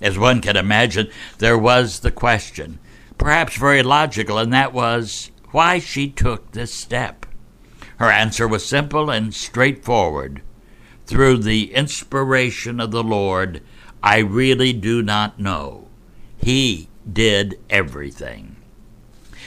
As 0.00 0.18
one 0.18 0.40
can 0.40 0.56
imagine, 0.56 1.08
there 1.38 1.58
was 1.58 2.00
the 2.00 2.10
question, 2.10 2.78
perhaps 3.16 3.56
very 3.56 3.82
logical, 3.82 4.38
and 4.38 4.52
that 4.52 4.72
was 4.72 5.30
why 5.50 5.78
she 5.78 6.08
took 6.08 6.52
this 6.52 6.72
step. 6.72 7.26
Her 7.96 8.10
answer 8.10 8.46
was 8.46 8.64
simple 8.64 9.10
and 9.10 9.34
straightforward. 9.34 10.42
Through 11.06 11.38
the 11.38 11.74
inspiration 11.74 12.80
of 12.80 12.90
the 12.92 13.02
Lord, 13.02 13.62
I 14.02 14.18
really 14.18 14.72
do 14.72 15.02
not 15.02 15.40
know. 15.40 15.88
He 16.36 16.88
did 17.10 17.58
everything. 17.68 18.56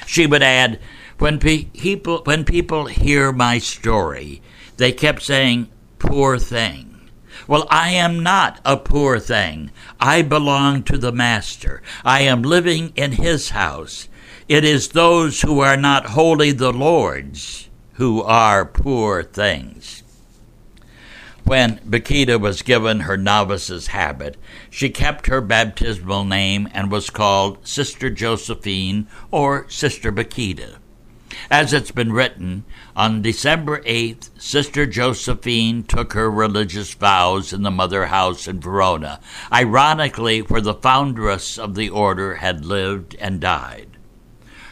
She 0.05 0.27
would 0.27 0.43
add, 0.43 0.79
when 1.19 1.39
people 1.39 2.21
when 2.25 2.43
people 2.43 2.87
hear 2.87 3.31
my 3.31 3.59
story, 3.59 4.41
they 4.77 4.91
kept 4.91 5.21
saying, 5.21 5.69
"Poor 5.99 6.37
thing." 6.39 6.90
Well, 7.51 7.67
I 7.69 7.89
am 7.89 8.23
not 8.23 8.61
a 8.63 8.77
poor 8.77 9.19
thing. 9.19 9.71
I 9.99 10.21
belong 10.21 10.83
to 10.83 10.97
the 10.97 11.11
Master. 11.11 11.81
I 12.05 12.21
am 12.21 12.43
living 12.43 12.93
in 12.95 13.11
His 13.11 13.49
house. 13.49 14.07
It 14.47 14.63
is 14.63 14.87
those 14.87 15.41
who 15.41 15.59
are 15.59 15.75
not 15.75 16.11
wholly 16.11 16.53
the 16.53 16.71
Lord's 16.71 17.67
who 17.95 18.21
are 18.23 18.63
poor 18.65 19.21
things. 19.21 20.01
When 21.43 21.79
Bakhita 21.79 22.39
was 22.39 22.61
given 22.61 23.01
her 23.01 23.17
novice's 23.17 23.87
habit, 23.87 24.37
she 24.69 24.89
kept 24.89 25.27
her 25.27 25.41
baptismal 25.41 26.23
name 26.23 26.69
and 26.73 26.89
was 26.89 27.09
called 27.09 27.67
Sister 27.67 28.09
Josephine 28.09 29.09
or 29.29 29.65
Sister 29.67 30.09
Bakhita. 30.09 30.77
As 31.49 31.73
it's 31.73 31.91
been 31.91 32.13
written, 32.13 32.63
on 32.95 33.21
December 33.21 33.82
8th, 33.82 34.30
Sister 34.39 34.86
Josephine 34.86 35.84
took 35.84 36.13
her 36.13 36.30
religious 36.30 36.93
vows 36.93 37.54
in 37.54 37.63
the 37.63 37.71
Mother 37.71 38.08
House 38.08 38.47
in 38.47 38.60
Verona, 38.60 39.19
ironically, 39.51 40.41
where 40.41 40.62
the 40.62 40.73
foundress 40.73 41.58
of 41.58 41.75
the 41.75 41.89
order 41.89 42.36
had 42.36 42.65
lived 42.65 43.15
and 43.19 43.39
died. 43.39 43.97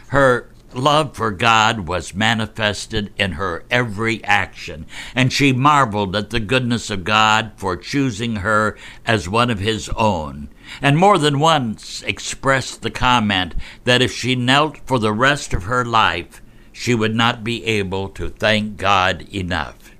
Her 0.08 0.50
love 0.74 1.16
for 1.16 1.30
God 1.30 1.88
was 1.88 2.14
manifested 2.14 3.12
in 3.16 3.32
her 3.32 3.64
every 3.70 4.22
action, 4.24 4.86
and 5.14 5.32
she 5.32 5.52
marveled 5.52 6.14
at 6.14 6.30
the 6.30 6.40
goodness 6.40 6.90
of 6.90 7.04
God 7.04 7.52
for 7.56 7.76
choosing 7.76 8.36
her 8.36 8.76
as 9.06 9.28
one 9.28 9.50
of 9.50 9.58
His 9.58 9.88
own, 9.90 10.48
and 10.80 10.96
more 10.96 11.18
than 11.18 11.40
once 11.40 12.02
expressed 12.02 12.82
the 12.82 12.90
comment 12.90 13.54
that 13.84 14.02
if 14.02 14.12
she 14.12 14.34
knelt 14.34 14.78
for 14.86 14.98
the 14.98 15.12
rest 15.12 15.52
of 15.52 15.64
her 15.64 15.84
life, 15.84 16.39
she 16.80 16.94
would 16.94 17.14
not 17.14 17.44
be 17.44 17.62
able 17.66 18.08
to 18.08 18.30
thank 18.30 18.78
God 18.78 19.20
enough. 19.34 19.90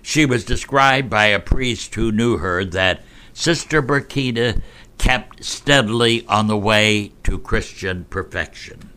She 0.00 0.24
was 0.24 0.46
described 0.46 1.10
by 1.10 1.26
a 1.26 1.38
priest 1.38 1.94
who 1.94 2.10
knew 2.10 2.38
her 2.38 2.64
that 2.64 3.02
Sister 3.34 3.82
Bakhita 3.82 4.62
kept 4.96 5.44
steadily 5.44 6.24
on 6.26 6.46
the 6.46 6.56
way 6.56 7.12
to 7.24 7.38
Christian 7.38 8.06
perfection. 8.08 8.88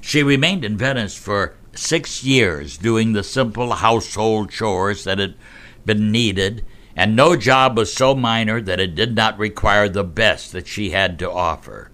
She 0.00 0.24
remained 0.24 0.64
in 0.64 0.76
Venice 0.76 1.16
for 1.16 1.54
six 1.72 2.24
years, 2.24 2.76
doing 2.76 3.12
the 3.12 3.22
simple 3.22 3.74
household 3.74 4.50
chores 4.50 5.04
that 5.04 5.20
had 5.20 5.36
been 5.86 6.10
needed, 6.10 6.64
and 6.96 7.14
no 7.14 7.36
job 7.36 7.76
was 7.76 7.92
so 7.92 8.16
minor 8.16 8.60
that 8.60 8.80
it 8.80 8.96
did 8.96 9.14
not 9.14 9.38
require 9.38 9.88
the 9.88 10.02
best 10.02 10.50
that 10.50 10.66
she 10.66 10.90
had 10.90 11.16
to 11.20 11.30
offer. 11.30 11.92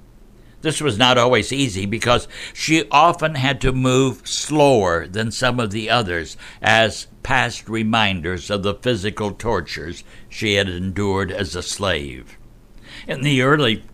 This 0.67 0.81
was 0.81 0.99
not 0.99 1.17
always 1.17 1.53
easy 1.53 1.87
because 1.87 2.27
she 2.53 2.89
often 2.91 3.37
had 3.37 3.61
to 3.61 3.71
move 3.71 4.27
slower 4.27 5.07
than 5.07 5.31
some 5.31 5.61
of 5.61 5.71
the 5.71 5.89
others 5.89 6.37
as 6.61 7.07
past 7.23 7.69
reminders 7.69 8.51
of 8.51 8.65
the 8.65 8.75
physical 8.75 9.31
tortures 9.31 10.03
she 10.29 10.55
had 10.55 10.69
endured 10.69 11.31
as 11.31 11.55
a 11.55 11.63
slave. 11.63 12.37
In 13.07 13.21
the 13.21 13.43
early 13.43 13.85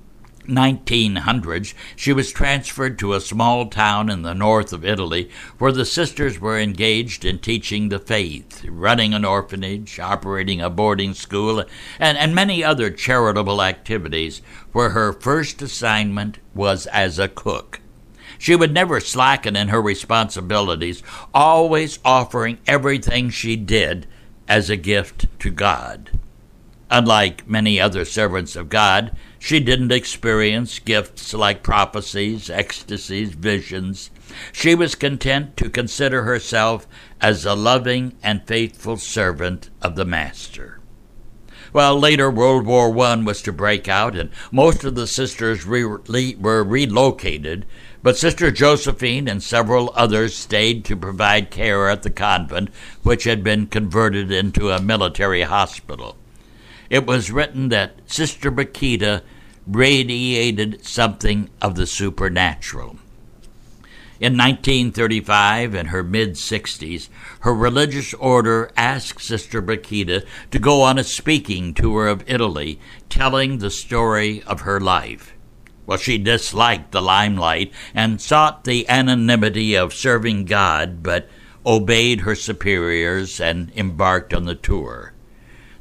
1900s, 0.46 1.74
she 1.96 2.12
was 2.12 2.32
transferred 2.32 2.98
to 2.98 3.14
a 3.14 3.20
small 3.20 3.66
town 3.66 4.10
in 4.10 4.22
the 4.22 4.34
north 4.34 4.72
of 4.72 4.84
Italy 4.84 5.30
where 5.58 5.72
the 5.72 5.84
sisters 5.84 6.40
were 6.40 6.58
engaged 6.58 7.24
in 7.24 7.38
teaching 7.38 7.88
the 7.88 7.98
faith, 7.98 8.64
running 8.68 9.14
an 9.14 9.24
orphanage, 9.24 9.98
operating 9.98 10.60
a 10.60 10.70
boarding 10.70 11.14
school, 11.14 11.64
and, 11.98 12.18
and 12.18 12.34
many 12.34 12.62
other 12.62 12.90
charitable 12.90 13.62
activities, 13.62 14.42
where 14.72 14.90
her 14.90 15.12
first 15.12 15.62
assignment 15.62 16.38
was 16.54 16.86
as 16.86 17.18
a 17.18 17.28
cook. 17.28 17.80
She 18.38 18.56
would 18.56 18.74
never 18.74 18.98
slacken 18.98 19.54
in 19.54 19.68
her 19.68 19.80
responsibilities, 19.80 21.02
always 21.32 22.00
offering 22.04 22.58
everything 22.66 23.30
she 23.30 23.54
did 23.56 24.06
as 24.48 24.68
a 24.68 24.76
gift 24.76 25.26
to 25.38 25.50
God. 25.50 26.10
Unlike 26.94 27.48
many 27.48 27.80
other 27.80 28.04
servants 28.04 28.54
of 28.54 28.68
God, 28.68 29.16
she 29.38 29.60
didn't 29.60 29.92
experience 29.92 30.78
gifts 30.78 31.32
like 31.32 31.62
prophecies, 31.62 32.50
ecstasies, 32.50 33.32
visions. 33.32 34.10
She 34.52 34.74
was 34.74 34.94
content 34.94 35.56
to 35.56 35.70
consider 35.70 36.24
herself 36.24 36.86
as 37.18 37.46
a 37.46 37.54
loving 37.54 38.12
and 38.22 38.46
faithful 38.46 38.98
servant 38.98 39.70
of 39.80 39.96
the 39.96 40.04
Master. 40.04 40.80
Well, 41.72 41.98
later 41.98 42.30
World 42.30 42.66
War 42.66 42.94
I 42.98 43.16
was 43.16 43.40
to 43.40 43.52
break 43.52 43.88
out, 43.88 44.14
and 44.14 44.28
most 44.50 44.84
of 44.84 44.94
the 44.94 45.06
sisters 45.06 45.64
re- 45.64 46.34
were 46.34 46.62
relocated, 46.62 47.64
but 48.02 48.18
Sister 48.18 48.50
Josephine 48.50 49.28
and 49.28 49.42
several 49.42 49.94
others 49.94 50.36
stayed 50.36 50.84
to 50.84 50.96
provide 50.96 51.50
care 51.50 51.88
at 51.88 52.02
the 52.02 52.10
convent, 52.10 52.68
which 53.02 53.24
had 53.24 53.42
been 53.42 53.66
converted 53.66 54.30
into 54.30 54.70
a 54.70 54.82
military 54.82 55.44
hospital. 55.44 56.18
It 56.92 57.06
was 57.06 57.30
written 57.30 57.70
that 57.70 57.94
Sister 58.04 58.52
Bakhita 58.52 59.22
radiated 59.66 60.84
something 60.84 61.48
of 61.62 61.74
the 61.74 61.86
supernatural. 61.86 62.98
In 64.20 64.36
1935, 64.36 65.74
in 65.74 65.86
her 65.86 66.02
mid 66.02 66.32
60s, 66.32 67.08
her 67.40 67.54
religious 67.54 68.12
order 68.12 68.70
asked 68.76 69.22
Sister 69.22 69.62
Bakhita 69.62 70.26
to 70.50 70.58
go 70.58 70.82
on 70.82 70.98
a 70.98 71.02
speaking 71.02 71.72
tour 71.72 72.08
of 72.08 72.28
Italy, 72.28 72.78
telling 73.08 73.56
the 73.56 73.70
story 73.70 74.42
of 74.42 74.60
her 74.60 74.78
life. 74.78 75.32
Well, 75.86 75.96
she 75.96 76.18
disliked 76.18 76.92
the 76.92 77.00
limelight 77.00 77.72
and 77.94 78.20
sought 78.20 78.64
the 78.64 78.86
anonymity 78.86 79.74
of 79.76 79.94
serving 79.94 80.44
God, 80.44 81.02
but 81.02 81.26
obeyed 81.64 82.20
her 82.20 82.34
superiors 82.34 83.40
and 83.40 83.72
embarked 83.74 84.34
on 84.34 84.44
the 84.44 84.54
tour. 84.54 85.11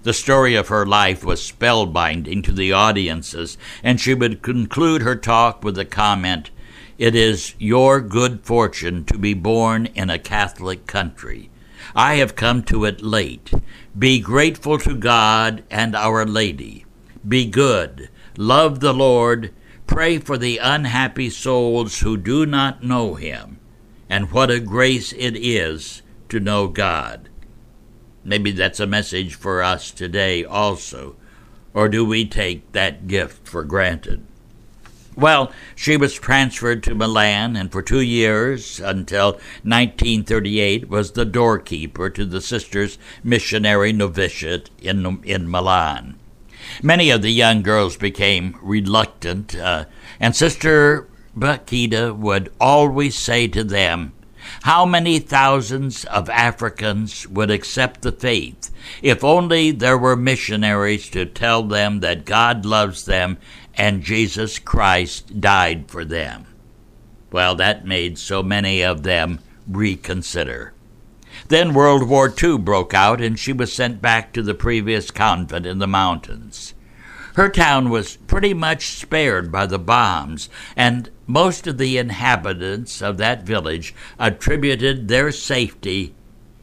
The 0.03 0.13
story 0.13 0.55
of 0.55 0.69
her 0.69 0.85
life 0.85 1.23
was 1.23 1.41
spellbinding 1.41 2.43
to 2.45 2.51
the 2.51 2.71
audiences, 2.71 3.57
and 3.83 4.01
she 4.01 4.15
would 4.15 4.41
conclude 4.41 5.03
her 5.03 5.15
talk 5.15 5.63
with 5.63 5.75
the 5.75 5.85
comment, 5.85 6.49
It 6.97 7.13
is 7.15 7.53
your 7.59 8.01
good 8.01 8.41
fortune 8.43 9.05
to 9.05 9.17
be 9.17 9.35
born 9.35 9.85
in 9.87 10.09
a 10.09 10.17
Catholic 10.17 10.87
country. 10.87 11.51
I 11.95 12.15
have 12.15 12.35
come 12.35 12.63
to 12.63 12.85
it 12.85 13.03
late. 13.03 13.51
Be 13.97 14.19
grateful 14.19 14.79
to 14.79 14.95
God 14.95 15.63
and 15.69 15.95
Our 15.95 16.25
Lady. 16.25 16.85
Be 17.27 17.45
good. 17.45 18.09
Love 18.37 18.79
the 18.79 18.93
Lord. 18.93 19.53
Pray 19.85 20.17
for 20.17 20.37
the 20.37 20.57
unhappy 20.57 21.29
souls 21.29 21.99
who 21.99 22.17
do 22.17 22.45
not 22.45 22.83
know 22.83 23.15
Him. 23.15 23.59
And 24.09 24.31
what 24.31 24.49
a 24.49 24.59
grace 24.59 25.13
it 25.13 25.35
is 25.37 26.01
to 26.29 26.39
know 26.39 26.67
God. 26.67 27.29
Maybe 28.23 28.51
that's 28.51 28.79
a 28.79 28.88
message 28.88 29.36
for 29.36 29.63
us 29.63 29.91
today 29.91 30.43
also. 30.43 31.15
Or 31.73 31.89
do 31.89 32.05
we 32.05 32.25
take 32.25 32.71
that 32.73 33.07
gift 33.07 33.47
for 33.47 33.63
granted? 33.63 34.23
Well, 35.15 35.51
she 35.75 35.97
was 35.97 36.13
transferred 36.13 36.84
to 36.84 36.95
Milan 36.95 37.55
and 37.55 37.71
for 37.71 37.81
two 37.81 38.01
years, 38.01 38.79
until 38.79 39.34
1938, 39.63 40.89
was 40.89 41.12
the 41.12 41.25
doorkeeper 41.25 42.10
to 42.10 42.25
the 42.25 42.41
sisters' 42.41 42.97
missionary 43.23 43.91
novitiate 43.91 44.69
in, 44.81 45.21
in 45.23 45.49
Milan. 45.49 46.17
Many 46.81 47.10
of 47.10 47.21
the 47.21 47.31
young 47.31 47.62
girls 47.62 47.97
became 47.97 48.57
reluctant, 48.62 49.55
uh, 49.55 49.86
and 50.19 50.36
Sister 50.36 51.07
Bakhita 51.38 52.15
would 52.15 52.51
always 52.60 53.17
say 53.17 53.47
to 53.49 53.63
them, 53.63 54.13
how 54.63 54.86
many 54.86 55.19
thousands 55.19 56.06
of 56.06 56.30
Africans 56.30 57.27
would 57.27 57.51
accept 57.51 58.01
the 58.01 58.12
faith 58.12 58.69
if 59.01 59.23
only 59.23 59.71
there 59.71 59.97
were 59.97 60.15
missionaries 60.15 61.10
to 61.10 61.25
tell 61.25 61.63
them 61.63 61.99
that 61.99 62.25
God 62.25 62.65
loves 62.65 63.06
them 63.06 63.38
and 63.75 64.04
Jesus 64.04 64.60
Christ 64.60 65.39
died 65.39 65.89
for 65.89 66.06
them? 66.06 66.45
Well, 67.32 67.56
that 67.56 67.86
made 67.86 68.17
so 68.17 68.43
many 68.43 68.84
of 68.84 69.04
them 69.04 69.39
reconsider. 69.67 70.73
Then 71.47 71.73
World 71.73 72.08
War 72.08 72.34
II 72.41 72.58
broke 72.58 72.93
out, 72.93 73.21
and 73.21 73.39
she 73.39 73.54
was 73.54 73.71
sent 73.71 74.01
back 74.01 74.34
to 74.34 74.41
the 74.41 74.54
previous 74.54 75.12
convent 75.12 75.65
in 75.65 75.80
the 75.80 75.88
mountains. 75.88 76.73
Her 77.36 77.47
town 77.47 77.89
was 77.89 78.17
pretty 78.17 78.54
much 78.54 78.89
spared 78.89 79.51
by 79.51 79.65
the 79.65 79.80
bombs, 79.80 80.49
and 80.75 81.10
most 81.31 81.65
of 81.65 81.77
the 81.77 81.97
inhabitants 81.97 83.01
of 83.01 83.17
that 83.17 83.43
village 83.43 83.95
attributed 84.19 85.07
their 85.07 85.31
safety 85.31 86.13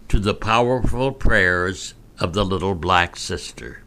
to 0.08 0.18
the 0.18 0.34
powerful 0.34 1.10
prayers 1.10 1.94
of 2.18 2.32
the 2.34 2.44
little 2.44 2.74
black 2.74 3.16
sister. 3.16 3.82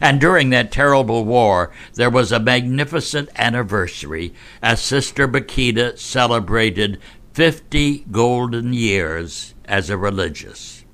And 0.00 0.20
during 0.20 0.50
that 0.50 0.72
terrible 0.72 1.24
war, 1.24 1.70
there 1.94 2.10
was 2.10 2.32
a 2.32 2.40
magnificent 2.40 3.28
anniversary 3.36 4.34
as 4.60 4.80
Sister 4.80 5.28
Bakhita 5.28 5.98
celebrated 5.98 6.98
50 7.34 8.06
golden 8.10 8.72
years 8.72 9.54
as 9.64 9.90
a 9.90 9.96
religious. 9.96 10.84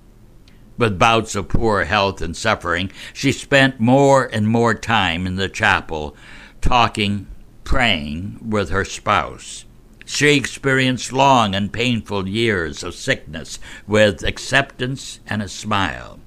With 0.76 0.98
bouts 0.98 1.34
of 1.34 1.48
poor 1.48 1.84
health 1.84 2.20
and 2.20 2.36
suffering, 2.36 2.90
she 3.12 3.30
spent 3.30 3.78
more 3.78 4.24
and 4.24 4.48
more 4.48 4.74
time 4.74 5.26
in 5.26 5.36
the 5.36 5.48
chapel, 5.48 6.16
talking, 6.60 7.28
praying 7.64 8.38
with 8.40 8.70
her 8.70 8.84
spouse. 8.84 9.64
She 10.04 10.36
experienced 10.36 11.12
long 11.12 11.54
and 11.54 11.72
painful 11.72 12.28
years 12.28 12.82
of 12.82 12.94
sickness 12.94 13.58
with 13.86 14.22
acceptance 14.22 15.20
and 15.26 15.42
a 15.42 15.48
smile. 15.48 16.20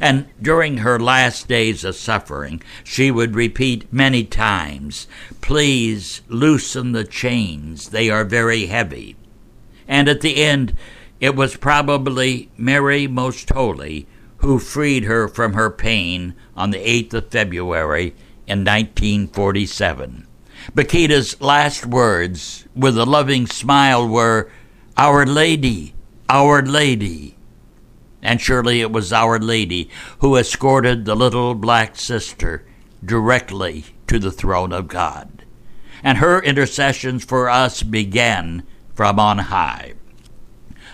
And 0.00 0.26
during 0.40 0.78
her 0.78 0.98
last 0.98 1.48
days 1.48 1.84
of 1.84 1.96
suffering, 1.96 2.62
she 2.84 3.10
would 3.10 3.34
repeat 3.34 3.92
many 3.92 4.24
times, 4.24 5.06
Please 5.40 6.22
loosen 6.28 6.92
the 6.92 7.04
chains, 7.04 7.88
they 7.88 8.10
are 8.10 8.24
very 8.24 8.66
heavy. 8.66 9.16
And 9.88 10.08
at 10.08 10.20
the 10.20 10.36
end, 10.36 10.74
it 11.18 11.34
was 11.34 11.56
probably 11.56 12.50
Mary 12.56 13.06
Most 13.06 13.50
Holy 13.50 14.06
who 14.40 14.58
freed 14.58 15.04
her 15.04 15.28
from 15.28 15.52
her 15.52 15.70
pain 15.70 16.34
on 16.56 16.70
the 16.70 16.78
8th 16.78 17.14
of 17.14 17.30
February 17.30 18.14
in 18.46 18.64
1947. 18.64 20.26
Bakhita's 20.74 21.40
last 21.40 21.86
words, 21.86 22.66
with 22.74 22.96
a 22.98 23.06
loving 23.06 23.46
smile, 23.46 24.06
were, 24.06 24.50
Our 24.96 25.26
Lady, 25.26 25.94
Our 26.28 26.62
Lady. 26.62 27.36
And 28.22 28.40
surely 28.40 28.80
it 28.80 28.92
was 28.92 29.12
Our 29.12 29.38
Lady 29.38 29.88
who 30.18 30.36
escorted 30.36 31.04
the 31.04 31.14
little 31.14 31.54
black 31.54 31.96
sister 31.96 32.64
directly 33.04 33.86
to 34.06 34.18
the 34.18 34.30
throne 34.30 34.72
of 34.72 34.88
God. 34.88 35.44
And 36.02 36.18
her 36.18 36.42
intercessions 36.42 37.24
for 37.24 37.48
us 37.48 37.82
began 37.82 38.66
from 38.94 39.18
on 39.18 39.38
high. 39.38 39.94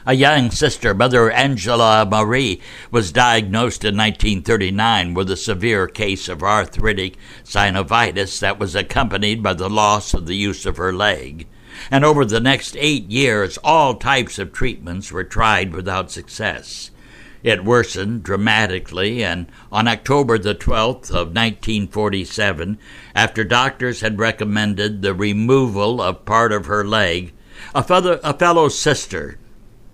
A 0.09 0.14
young 0.14 0.53
sister, 0.53 0.95
Mother 0.95 1.33
Angela 1.33 2.07
Marie, 2.09 2.61
was 2.92 3.11
diagnosed 3.11 3.85
in 3.85 3.97
1939 3.97 5.14
with 5.14 5.29
a 5.29 5.37
severe 5.37 5.88
case 5.88 6.29
of 6.29 6.45
arthritic 6.45 7.16
synovitis 7.42 8.38
that 8.38 8.57
was 8.57 8.77
accompanied 8.77 9.42
by 9.42 9.53
the 9.55 9.69
loss 9.69 10.14
of 10.14 10.27
the 10.27 10.37
use 10.37 10.64
of 10.64 10.77
her 10.77 10.92
leg. 10.92 11.49
And 11.90 12.05
over 12.05 12.25
the 12.25 12.38
next 12.38 12.77
eight 12.79 13.11
years, 13.11 13.59
all 13.64 13.97
types 13.97 14.38
of 14.38 14.53
treatments 14.53 15.11
were 15.11 15.25
tried 15.25 15.75
without 15.75 16.12
success. 16.12 16.92
It 17.42 17.64
worsened 17.64 18.23
dramatically, 18.23 19.25
and 19.25 19.47
on 19.73 19.88
October 19.88 20.38
the 20.38 20.55
12th 20.55 21.11
of 21.11 21.35
1947, 21.35 22.79
after 23.12 23.42
doctors 23.42 24.03
had 24.03 24.21
recommended 24.21 25.03
the 25.03 25.14
removal 25.14 26.01
of 26.01 26.25
part 26.25 26.53
of 26.53 26.66
her 26.66 26.85
leg, 26.85 27.33
a 27.75 27.83
fellow, 27.83 28.21
a 28.23 28.33
fellow 28.33 28.69
sister, 28.69 29.38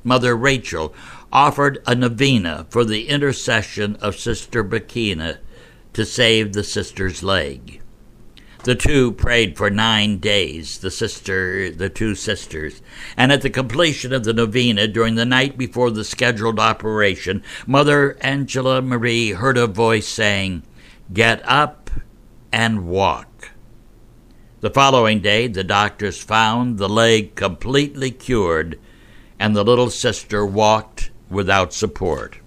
Mother 0.05 0.37
Rachel, 0.37 0.95
offered 1.33 1.83
a 1.87 1.95
novena 1.95 2.67
for 2.71 2.85
the 2.85 3.09
intercession 3.09 3.97
of 3.97 4.19
Sister 4.19 4.63
Bakhita 4.63 5.39
to 5.93 6.05
save 6.05 6.53
the 6.53 6.65
sister's 6.65 7.23
leg. 7.23 7.81
The 8.65 8.75
two 8.77 9.11
prayed 9.13 9.57
for 9.57 9.71
nine 9.71 10.19
days, 10.19 10.79
the 10.79 10.91
sister, 10.91 11.71
the 11.71 11.89
two 11.89 12.15
sisters, 12.15 12.81
and 13.17 13.33
at 13.33 13.43
the 13.43 13.51
completion 13.51 14.13
of 14.13 14.23
the 14.23 14.33
novena 14.33 14.87
during 14.87 15.17
the 15.17 15.25
night 15.25 15.59
before 15.59 15.91
the 15.91 16.05
scheduled 16.05 16.61
operation, 16.61 17.43
Mother 17.67 18.17
Angela 18.21 18.81
Marie 18.81 19.33
heard 19.33 19.59
a 19.59 19.67
voice 19.67 20.07
saying, 20.07 20.63
Get 21.13 21.43
up 21.45 21.91
and 22.53 22.87
walk. 22.87 23.51
The 24.61 24.71
following 24.71 25.21
day, 25.21 25.49
the 25.49 25.65
doctors 25.65 26.23
found 26.23 26.79
the 26.79 26.89
leg 26.89 27.35
completely 27.35 28.13
cured, 28.13 28.79
and 29.43 29.57
the 29.57 29.65
little 29.65 29.91
sister 29.91 30.47
walked 30.47 31.11
without 31.29 31.75
support. 31.75 32.39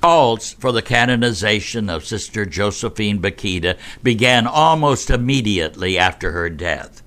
Calls 0.00 0.52
for 0.52 0.70
the 0.70 0.80
canonization 0.80 1.90
of 1.90 2.04
Sister 2.04 2.46
Josephine 2.46 3.20
Bakhita 3.20 3.76
began 4.00 4.46
almost 4.46 5.10
immediately 5.10 5.98
after 5.98 6.30
her 6.30 6.48
death. 6.48 7.02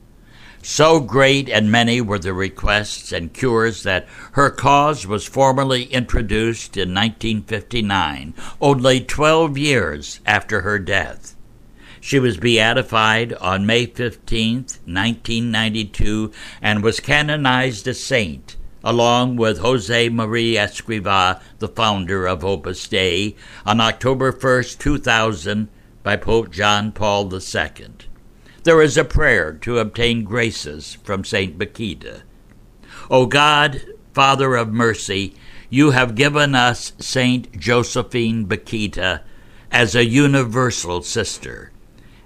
So 0.61 0.99
great 0.99 1.47
and 1.47 1.71
many 1.71 2.01
were 2.01 2.19
the 2.19 2.33
requests 2.33 3.13
and 3.13 3.33
cures 3.33 3.83
that 3.83 4.09
her 4.33 4.49
cause 4.49 5.07
was 5.07 5.25
formally 5.25 5.83
introduced 5.83 6.75
in 6.75 6.93
1959, 6.93 8.33
only 8.59 8.99
12 8.99 9.57
years 9.57 10.19
after 10.25 10.61
her 10.61 10.79
death. 10.79 11.33
She 12.01 12.19
was 12.19 12.35
beatified 12.35 13.31
on 13.35 13.65
May 13.65 13.85
15, 13.85 14.55
1992, 14.55 16.33
and 16.61 16.83
was 16.83 16.99
canonized 16.99 17.87
a 17.87 17.93
saint 17.93 18.57
along 18.85 19.35
with 19.35 19.57
Jose 19.57 20.09
Maria 20.09 20.67
Escriva, 20.67 21.41
the 21.57 21.67
founder 21.67 22.27
of 22.27 22.45
Opus 22.45 22.87
Dei, 22.87 23.35
on 23.65 23.81
October 23.81 24.31
1, 24.31 24.63
2000, 24.77 25.67
by 26.03 26.15
Pope 26.15 26.51
John 26.51 26.91
Paul 26.91 27.33
II. 27.33 27.87
There 28.63 28.81
is 28.83 28.95
a 28.95 29.03
prayer 29.03 29.53
to 29.53 29.79
obtain 29.79 30.23
graces 30.23 30.99
from 31.03 31.23
St. 31.23 31.57
Bakhita. 31.57 32.21
O 33.09 33.25
God, 33.25 33.81
Father 34.13 34.55
of 34.55 34.71
mercy, 34.71 35.33
you 35.71 35.91
have 35.91 36.13
given 36.13 36.53
us 36.53 36.93
St. 36.99 37.59
Josephine 37.59 38.45
Bakhita 38.45 39.21
as 39.71 39.95
a 39.95 40.05
universal 40.05 41.01
sister, 41.01 41.71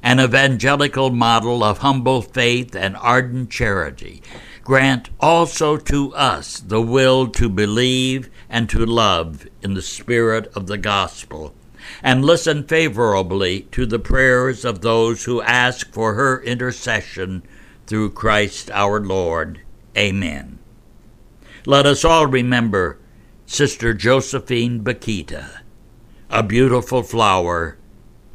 an 0.04 0.20
evangelical 0.20 1.10
model 1.10 1.64
of 1.64 1.78
humble 1.78 2.22
faith 2.22 2.76
and 2.76 2.98
ardent 2.98 3.50
charity 3.50 4.22
grant 4.70 5.10
also 5.20 5.78
to 5.78 6.14
us 6.14 6.60
the 6.60 6.80
will 6.80 7.28
to 7.28 7.50
believe 7.50 8.30
and 8.48 8.70
to 8.70 8.86
love 8.86 9.48
in 9.64 9.74
the 9.74 9.82
spirit 9.82 10.46
of 10.56 10.68
the 10.68 10.78
gospel, 10.78 11.56
and 12.04 12.24
listen 12.24 12.64
favorably 12.64 13.62
to 13.72 13.88
the 13.88 13.98
prayers 13.98 14.64
of 14.64 14.82
those 14.82 15.24
who 15.24 15.42
ask 15.42 15.92
for 15.92 16.14
her 16.14 16.40
intercession 16.44 17.42
through 17.88 18.12
Christ 18.12 18.70
our 18.70 19.00
Lord. 19.00 19.60
Amen. 19.98 20.60
Let 21.66 21.88
us 21.88 22.06
all 22.06 22.28
remember 22.28 23.00
Sister 23.48 23.96
Josephine 23.96 24.84
Bakhita, 24.84 25.62
a 26.30 26.44
beautiful 26.44 27.02
flower 27.02 27.80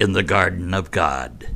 in 0.01 0.15
the 0.15 0.25
garden 0.25 0.75
of 0.75 0.91
God. 0.91 1.55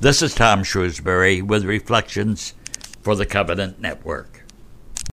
This 0.00 0.22
is 0.22 0.34
Tom 0.34 0.64
Shrewsbury 0.64 1.40
with 1.40 1.64
Reflections 1.64 2.54
for 3.02 3.14
the 3.14 3.26
Covenant 3.26 3.80
Network. 3.80 4.31